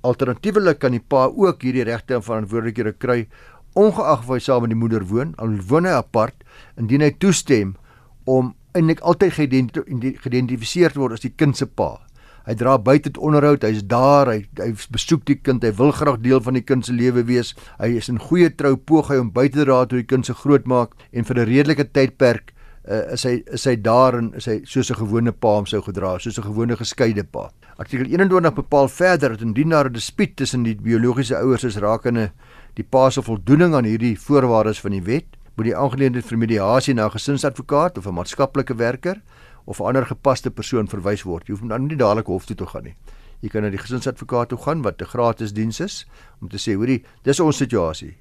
Alternatiefelik 0.00 0.78
kan 0.78 0.92
die 0.92 1.00
pa 1.00 1.26
ook 1.26 1.62
hierdie 1.62 1.84
regte 1.84 2.14
en 2.14 2.22
verantwoordelikhede 2.22 2.92
kry 2.92 3.26
ongeag 3.74 4.24
of 4.24 4.28
hy 4.28 4.38
saam 4.38 4.60
met 4.60 4.70
die 4.70 4.78
moeder 4.78 5.04
woon, 5.04 5.34
al 5.36 5.56
woon 5.68 5.84
hy 5.84 5.90
apart, 5.90 6.34
indien 6.76 7.00
hy 7.00 7.10
toestem 7.10 7.76
om 8.24 8.54
eintlik 8.72 9.00
altyd 9.00 9.32
geïdentifiseer 9.32 10.92
te 10.92 10.98
word 11.00 11.12
as 11.12 11.20
die 11.20 11.34
kind 11.36 11.56
se 11.56 11.66
pa. 11.66 12.05
Hy 12.46 12.54
dra 12.54 12.78
buite 12.78 13.10
dit 13.10 13.18
onderhoud, 13.18 13.64
hy's 13.66 13.82
daar, 13.82 14.30
hy 14.30 14.44
hy 14.60 14.72
besoek 14.94 15.24
die 15.26 15.34
kind, 15.34 15.64
hy 15.66 15.72
wil 15.74 15.90
graag 15.90 16.20
deel 16.22 16.40
van 16.40 16.54
die 16.54 16.62
kind 16.62 16.86
se 16.86 16.92
lewe 16.94 17.24
wees. 17.26 17.54
Hy 17.80 17.96
is 17.98 18.08
in 18.08 18.18
goeie 18.22 18.52
trou 18.54 18.76
poog 18.76 19.10
hy 19.10 19.18
om 19.18 19.32
buite 19.34 19.58
te 19.58 19.64
dra 19.64 19.84
toe 19.86 19.98
die 19.98 20.06
kind 20.06 20.26
se 20.26 20.34
grootmaak 20.34 20.94
en 21.12 21.24
vir 21.24 21.36
'n 21.42 21.48
redelike 21.48 21.90
tydperk 21.92 22.52
uh, 22.88 23.12
is 23.14 23.24
hy 23.26 23.42
is 23.54 23.64
hy 23.66 23.76
daar 23.82 24.18
en 24.18 24.32
is 24.38 24.46
hy 24.46 24.60
soos 24.64 24.90
'n 24.90 25.00
gewone 25.00 25.32
pa 25.32 25.56
hom 25.58 25.66
sou 25.66 25.82
gedra, 25.82 26.18
soos 26.18 26.38
'n 26.38 26.46
gewone 26.46 26.76
geskeide 26.76 27.24
pa. 27.24 27.50
Artikel 27.78 28.06
21 28.06 28.54
bepaal 28.54 28.88
verder 28.88 29.30
dat 29.30 29.42
indien 29.42 29.70
daar 29.70 29.88
'n 29.88 29.92
dispuut 29.92 30.36
tussen 30.36 30.62
die 30.62 30.76
biologiese 30.76 31.36
ouers 31.36 31.64
is 31.64 31.76
rakende 31.76 32.30
die 32.74 32.84
pa 32.84 33.10
se 33.10 33.22
voldoening 33.22 33.74
aan 33.74 33.84
hierdie 33.84 34.18
voorwaardes 34.18 34.80
van 34.80 34.90
die 34.90 35.02
wet, 35.02 35.26
moet 35.56 35.66
die 35.66 35.76
aangeleentheid 35.76 36.24
vir 36.24 36.38
mediasie 36.38 36.94
na 36.94 37.06
'n 37.06 37.10
gesinsadvokaat 37.10 37.98
of 37.98 38.06
'n 38.06 38.14
maatskaplike 38.14 38.74
werker 38.74 39.20
of 39.66 39.80
'n 39.80 39.86
ander 39.86 40.06
gepaste 40.06 40.50
persoon 40.50 40.88
verwys 40.88 41.22
word. 41.22 41.46
Jy 41.46 41.54
hoef 41.54 41.68
dan 41.68 41.86
nie 41.86 41.96
dadelik 41.96 42.26
hof 42.26 42.46
toe 42.46 42.56
te 42.56 42.66
gaan 42.66 42.84
nie. 42.84 42.94
Jy 43.42 43.48
kan 43.48 43.62
na 43.62 43.70
die 43.70 43.78
gesinsadvokaat 43.78 44.48
toe 44.48 44.58
gaan 44.58 44.82
wat 44.82 45.02
'n 45.02 45.04
gratis 45.04 45.52
diens 45.52 45.80
is 45.80 46.06
om 46.40 46.48
te 46.48 46.56
sê, 46.56 46.74
hoorie, 46.74 47.04
dis 47.22 47.40
ons 47.40 47.56
situasie. 47.56 48.16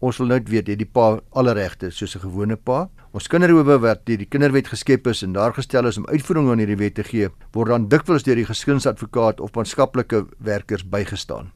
Ons 0.00 0.16
wil 0.16 0.26
net 0.26 0.48
weet 0.48 0.66
het 0.66 0.78
die 0.78 0.88
pa 0.88 1.20
alle 1.30 1.52
regte 1.52 1.90
soos 1.90 2.16
'n 2.16 2.20
gewone 2.20 2.56
pa. 2.56 2.88
Ons 3.12 3.28
kinderhoewe 3.28 3.78
wat 3.80 4.06
deur 4.06 4.16
die 4.16 4.26
kinderwet 4.26 4.68
geskep 4.68 5.06
is 5.06 5.22
en 5.22 5.32
daar 5.32 5.52
gestel 5.52 5.86
is 5.86 5.98
om 5.98 6.06
uitvoering 6.06 6.50
aan 6.50 6.58
hierdie 6.58 6.76
wet 6.76 6.94
te 6.94 7.04
gee, 7.04 7.28
word 7.52 7.68
dan 7.68 7.88
dikwels 7.88 8.22
deur 8.22 8.36
die 8.36 8.46
gesinsadvokaat 8.46 9.40
of 9.40 9.54
maatskaplike 9.54 10.26
werkers 10.38 10.88
bygestaan 10.88 11.52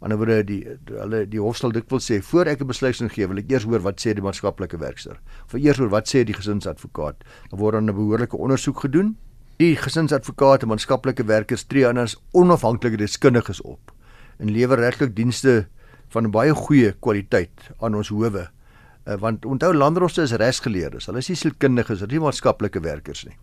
ander 0.00 0.18
woorde 0.18 0.42
die 0.46 0.60
hulle 0.86 1.24
die 1.26 1.40
hof 1.42 1.58
sal 1.58 1.72
dikwels 1.74 2.06
sê 2.10 2.20
voor 2.22 2.46
ek 2.46 2.60
'n 2.62 2.70
besluiting 2.70 3.10
gee 3.12 3.26
wil 3.26 3.38
ek 3.38 3.50
eers 3.50 3.64
hoor 3.64 3.82
wat 3.82 4.00
sê 4.00 4.14
die 4.14 4.22
maatskaplike 4.22 4.78
werkster. 4.78 5.18
Of 5.46 5.54
eers 5.54 5.78
hoor 5.78 5.90
wat 5.90 6.08
sê 6.08 6.24
die 6.24 6.34
gesinsadvokaat. 6.34 7.24
Dan 7.50 7.58
word 7.58 7.74
dan 7.74 7.90
'n 7.90 7.94
behoorlike 7.94 8.36
ondersoek 8.36 8.80
gedoen. 8.80 9.16
Die 9.58 9.76
gesinsadvokaat 9.76 10.62
en 10.62 10.68
maatskaplike 10.68 11.24
werkers 11.24 11.64
tree 11.64 11.86
aan 11.86 11.98
as 11.98 12.16
onafhanklike 12.32 12.96
deskundiges 12.96 13.60
op 13.62 13.92
en 14.38 14.50
lewer 14.50 14.78
regtig 14.78 15.12
dienste 15.12 15.66
van 16.08 16.30
baie 16.30 16.54
goeie 16.54 16.92
kwaliteit 16.92 17.70
aan 17.80 17.94
ons 17.94 18.08
howe. 18.08 18.48
Uh, 19.06 19.14
want 19.18 19.44
onthou 19.44 19.74
landroste 19.74 20.22
is 20.22 20.32
regsgeleerdes. 20.32 21.06
Hulle 21.06 21.18
is 21.18 21.28
nie 21.28 21.36
sielkundiges 21.36 22.00
hulle 22.00 22.12
is 22.12 22.12
nie 22.12 22.24
maatskaplike 22.24 22.80
werkers 22.80 23.24
nie 23.24 23.36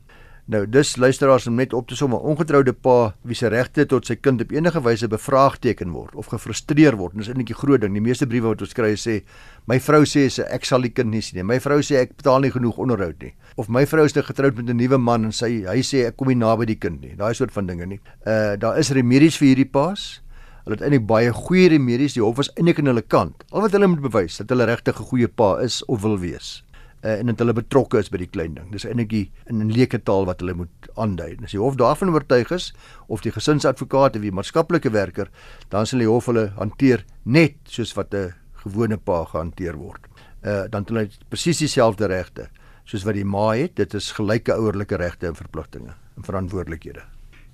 Nou 0.45 0.60
dis 0.69 0.91
luisteraars 1.01 1.47
om 1.49 1.55
net 1.58 1.71
op 1.73 1.88
te 1.89 1.95
som 1.95 2.12
'n 2.13 2.21
ongetroude 2.21 2.73
pa 2.73 3.15
wie 3.21 3.36
se 3.36 3.47
regte 3.47 3.86
tot 3.86 4.05
sy 4.05 4.15
kind 4.15 4.41
op 4.41 4.51
enige 4.51 4.81
wyse 4.81 5.08
bevraagteken 5.08 5.89
word 5.91 6.15
of 6.15 6.25
gefrustreer 6.25 6.95
word. 6.95 7.17
Dis 7.17 7.27
eintlik 7.27 7.49
'n 7.49 7.53
groot 7.53 7.81
ding. 7.81 7.93
Die 7.93 8.01
meeste 8.01 8.27
briewe 8.27 8.47
wat 8.47 8.62
ons 8.62 8.73
kry 8.73 8.93
sê 8.93 9.23
my 9.65 9.79
vrou 9.79 10.03
sê 10.03 10.29
sy 10.29 10.41
ek 10.41 10.65
sal 10.65 10.81
die 10.81 10.91
kind 10.91 11.10
nie 11.10 11.21
sien 11.21 11.38
nie. 11.38 11.43
My 11.43 11.60
vrou 11.60 11.79
sê 11.79 11.95
ek 11.95 12.15
betaal 12.17 12.39
nie 12.41 12.51
genoeg 12.51 12.77
onderhoud 12.77 13.21
nie. 13.21 13.34
Of 13.55 13.69
my 13.69 13.86
vrou 13.86 14.05
is 14.05 14.13
nou 14.13 14.23
getroud 14.23 14.55
met 14.55 14.69
'n 14.69 14.77
nuwe 14.77 14.97
man 14.97 15.23
en 15.23 15.31
sy 15.31 15.65
hy 15.65 15.81
sê 15.81 16.05
ek 16.05 16.15
kom 16.15 16.27
nie 16.27 16.36
naby 16.36 16.65
die 16.65 16.77
kind 16.77 17.01
nie. 17.01 17.15
Daai 17.15 17.34
soort 17.34 17.51
van 17.51 17.65
dinge 17.65 17.86
nie. 17.86 17.99
Uh 18.27 18.55
daar 18.55 18.77
is 18.77 18.91
remedies 18.91 19.38
vir 19.38 19.47
hierdie 19.47 19.71
paas. 19.71 20.21
Hulle 20.63 20.75
het 20.75 20.84
eintlik 20.84 21.08
baie 21.08 21.34
goeie 21.34 21.69
remedies. 21.69 22.13
Die 22.13 22.23
hof 22.23 22.39
is 22.39 22.51
eintlik 22.55 22.79
aan 22.79 22.86
hulle 22.86 23.01
kant. 23.01 23.43
Al 23.51 23.62
wat 23.62 23.71
hulle 23.71 23.88
moet 23.88 24.01
bewys 24.01 24.38
dat 24.38 24.49
hulle 24.49 24.65
regtig 24.65 24.99
'n 24.99 25.03
goeie 25.03 25.27
pa 25.27 25.58
is 25.58 25.86
of 25.86 26.01
wil 26.01 26.19
wees 26.19 26.64
uh, 27.06 27.20
en 27.20 27.30
dat 27.30 27.41
hulle 27.44 27.54
betrokke 27.56 28.00
is 28.02 28.10
by 28.10 28.20
die 28.24 28.30
klein 28.32 28.56
ding. 28.58 28.72
Dis 28.74 28.86
eintlik 28.88 29.13
in 29.13 29.62
'n 29.62 29.72
leuke 29.72 30.02
taal 30.04 30.26
wat 30.26 30.41
hulle 30.41 30.54
moet 30.54 30.89
aandui. 30.96 31.38
As 31.44 31.52
die 31.52 31.62
hof 31.62 31.78
daarvan 31.78 32.13
oortuig 32.13 32.52
is 32.52 32.74
of 33.08 33.22
die 33.22 33.32
gesinsadvokaat 33.32 34.15
of 34.15 34.22
die 34.22 34.32
maatskaplike 34.32 34.91
werker, 34.91 35.30
dan 35.70 35.86
sal 35.86 36.00
die 36.00 36.10
hof 36.10 36.26
hulle 36.26 36.52
hanteer 36.58 37.06
net 37.24 37.56
soos 37.65 37.94
wat 37.94 38.13
'n 38.13 38.34
gewone 38.65 38.98
pa 38.98 39.26
gehanteer 39.26 39.78
word. 39.78 40.02
Uh 40.44 40.68
dan 40.70 40.82
het 40.82 40.89
hulle 40.89 41.10
presies 41.30 41.58
dieselfde 41.58 42.08
regte 42.08 42.50
soos 42.86 43.04
wat 43.04 43.15
die 43.15 43.26
ma 43.26 43.54
het. 43.54 43.76
Dit 43.76 43.94
is 43.94 44.12
gelyke 44.12 44.54
ouerlike 44.54 44.96
regte 44.96 45.28
en 45.28 45.36
verpligtinge 45.36 45.94
en 46.18 46.24
verantwoordelikhede. 46.24 47.04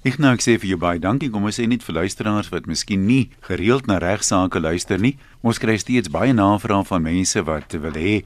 Ek 0.04 0.18
nou 0.18 0.34
ek 0.34 0.42
sê 0.42 0.58
vir 0.58 0.70
jou 0.70 0.78
baie 0.82 1.00
dankie. 1.00 1.30
Kom 1.30 1.44
ons 1.46 1.60
sê 1.60 1.68
net 1.68 1.84
vir 1.84 1.94
luisteraars 1.94 2.50
wat 2.50 2.66
miskien 2.66 3.06
nie 3.06 3.30
gereeld 3.42 3.86
na 3.86 4.00
regsaake 4.02 4.60
luister 4.60 4.98
nie. 4.98 5.18
Ons 5.44 5.60
kry 5.60 5.78
steeds 5.78 6.10
baie 6.10 6.34
navrae 6.34 6.84
van 6.86 7.02
mense 7.02 7.44
wat 7.44 7.72
wil 7.72 7.94
hê 7.94 8.24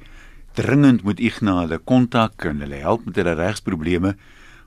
dringend 0.55 1.03
moet 1.03 1.19
Ignas 1.19 1.65
hulle 1.65 1.77
kontak 1.83 2.45
en 2.47 2.63
hulle 2.63 2.79
help 2.79 3.05
met 3.05 3.17
hulle 3.19 3.35
regsprobleme. 3.35 4.15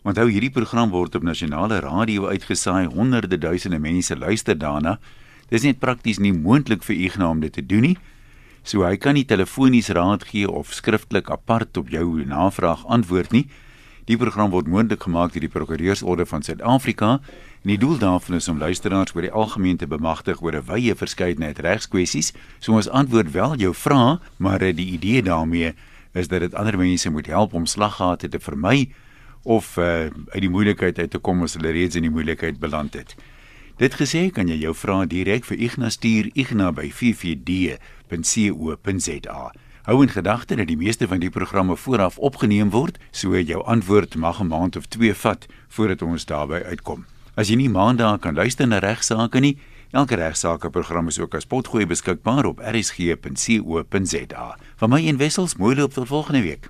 Onthou 0.05 0.29
hierdie 0.29 0.53
program 0.53 0.93
word 0.93 1.17
op 1.17 1.25
nasionale 1.25 1.81
radio 1.85 2.29
uitgesaai. 2.29 2.91
Honderde 2.93 3.39
duisende 3.39 3.81
mense 3.81 4.17
luister 4.17 4.59
daarna. 4.59 4.99
Dis 5.49 5.65
net 5.65 5.81
prakties 5.81 6.21
nie 6.21 6.35
moontlik 6.37 6.85
vir 6.85 6.97
Ignas 7.09 7.33
om 7.33 7.41
dit 7.41 7.53
te 7.53 7.65
doen 7.65 7.89
nie. 7.89 7.97
So 8.63 8.85
hy 8.85 8.99
kan 9.01 9.17
nie 9.17 9.25
telefonies 9.25 9.89
raad 9.97 10.27
gee 10.29 10.49
of 10.49 10.75
skriftelik 10.77 11.31
apart 11.33 11.77
op 11.81 11.89
jou 11.89 12.21
navraag 12.29 12.85
antwoord 12.87 13.33
nie. 13.33 13.47
Die 14.09 14.17
program 14.17 14.49
word 14.55 14.71
moontlik 14.73 15.03
gemaak 15.05 15.35
deur 15.35 15.43
die 15.45 15.53
Prokureursorde 15.53 16.25
van 16.27 16.41
Suid-Afrika 16.41 17.21
en 17.61 17.69
die 17.69 17.77
doel 17.77 17.99
daarvan 18.01 18.39
is 18.39 18.49
om 18.49 18.57
luisteraars 18.59 19.13
oor 19.13 19.27
die 19.27 19.33
algemeen 19.37 19.77
te 19.77 19.87
bemagtig 19.87 20.41
oor 20.41 20.57
'n 20.57 20.65
wye 20.65 20.95
verskeidenheid 20.97 21.59
regskwessies. 21.59 22.33
So 22.59 22.73
ons 22.73 22.89
antwoord 22.89 23.33
wel 23.33 23.57
jou 23.57 23.75
vrae, 23.75 24.19
maar 24.39 24.59
die 24.59 24.93
idee 24.97 25.23
daarmee 25.23 25.75
is 26.15 26.29
dat 26.29 26.41
dit 26.41 26.55
ander 26.55 26.79
mense 26.79 27.11
moet 27.11 27.27
help 27.27 27.53
om 27.53 27.67
slaggate 27.67 28.29
te 28.29 28.41
vermy 28.41 28.89
of 29.43 29.77
uh, 29.77 29.85
uit 30.33 30.41
die 30.41 30.51
moeilikheid 30.51 30.99
uit 30.99 31.11
te 31.11 31.19
kom 31.19 31.43
as 31.43 31.55
hulle 31.55 31.71
reeds 31.71 31.95
in 31.95 32.03
die 32.03 32.11
moeilikheid 32.11 32.59
beland 32.59 32.95
het. 32.95 33.15
Dit 33.77 33.95
gesê 33.95 34.31
kan 34.31 34.49
jy 34.49 34.57
jou 34.57 34.75
vrae 34.75 35.07
direk 35.07 35.45
vir 35.45 35.59
Ignas 35.59 35.93
stuur 35.93 36.31
Ignas 36.33 36.75
by 36.75 36.91
44d.co.za. 36.91 39.53
Hou 39.89 40.03
in 40.03 40.11
gedagte 40.13 40.53
dat 40.57 40.67
die 40.69 40.77
meeste 40.77 41.07
van 41.09 41.17
die 41.19 41.31
programme 41.33 41.73
vooraf 41.77 42.19
opgeneem 42.19 42.69
word, 42.71 42.99
so 43.11 43.33
jou 43.41 43.63
antwoord 43.65 44.17
mag 44.21 44.41
'n 44.41 44.47
maand 44.47 44.77
of 44.77 44.87
2 44.87 45.15
vat 45.15 45.47
voordat 45.69 46.03
ons 46.03 46.25
daarby 46.25 46.61
uitkom. 46.65 47.07
As 47.35 47.49
jy 47.49 47.57
nie 47.57 47.71
maandag 47.71 48.21
kan 48.21 48.35
luister 48.35 48.67
na 48.67 48.79
regsaake 48.79 49.41
nie, 49.41 49.59
elke 49.91 50.15
regsaake 50.15 50.71
program 50.71 51.09
is 51.09 51.19
ook 51.19 51.35
as 51.35 51.47
potgooi 51.47 51.87
beskikbaar 51.87 52.45
op 52.45 52.59
rsg.co.za. 52.59 54.57
Van 54.77 54.91
my 54.91 55.09
en 55.09 55.17
Wessels, 55.17 55.57
mooi 55.57 55.77
loop 55.77 55.93
tot 55.93 56.07
volgende 56.07 56.43
week. 56.43 56.69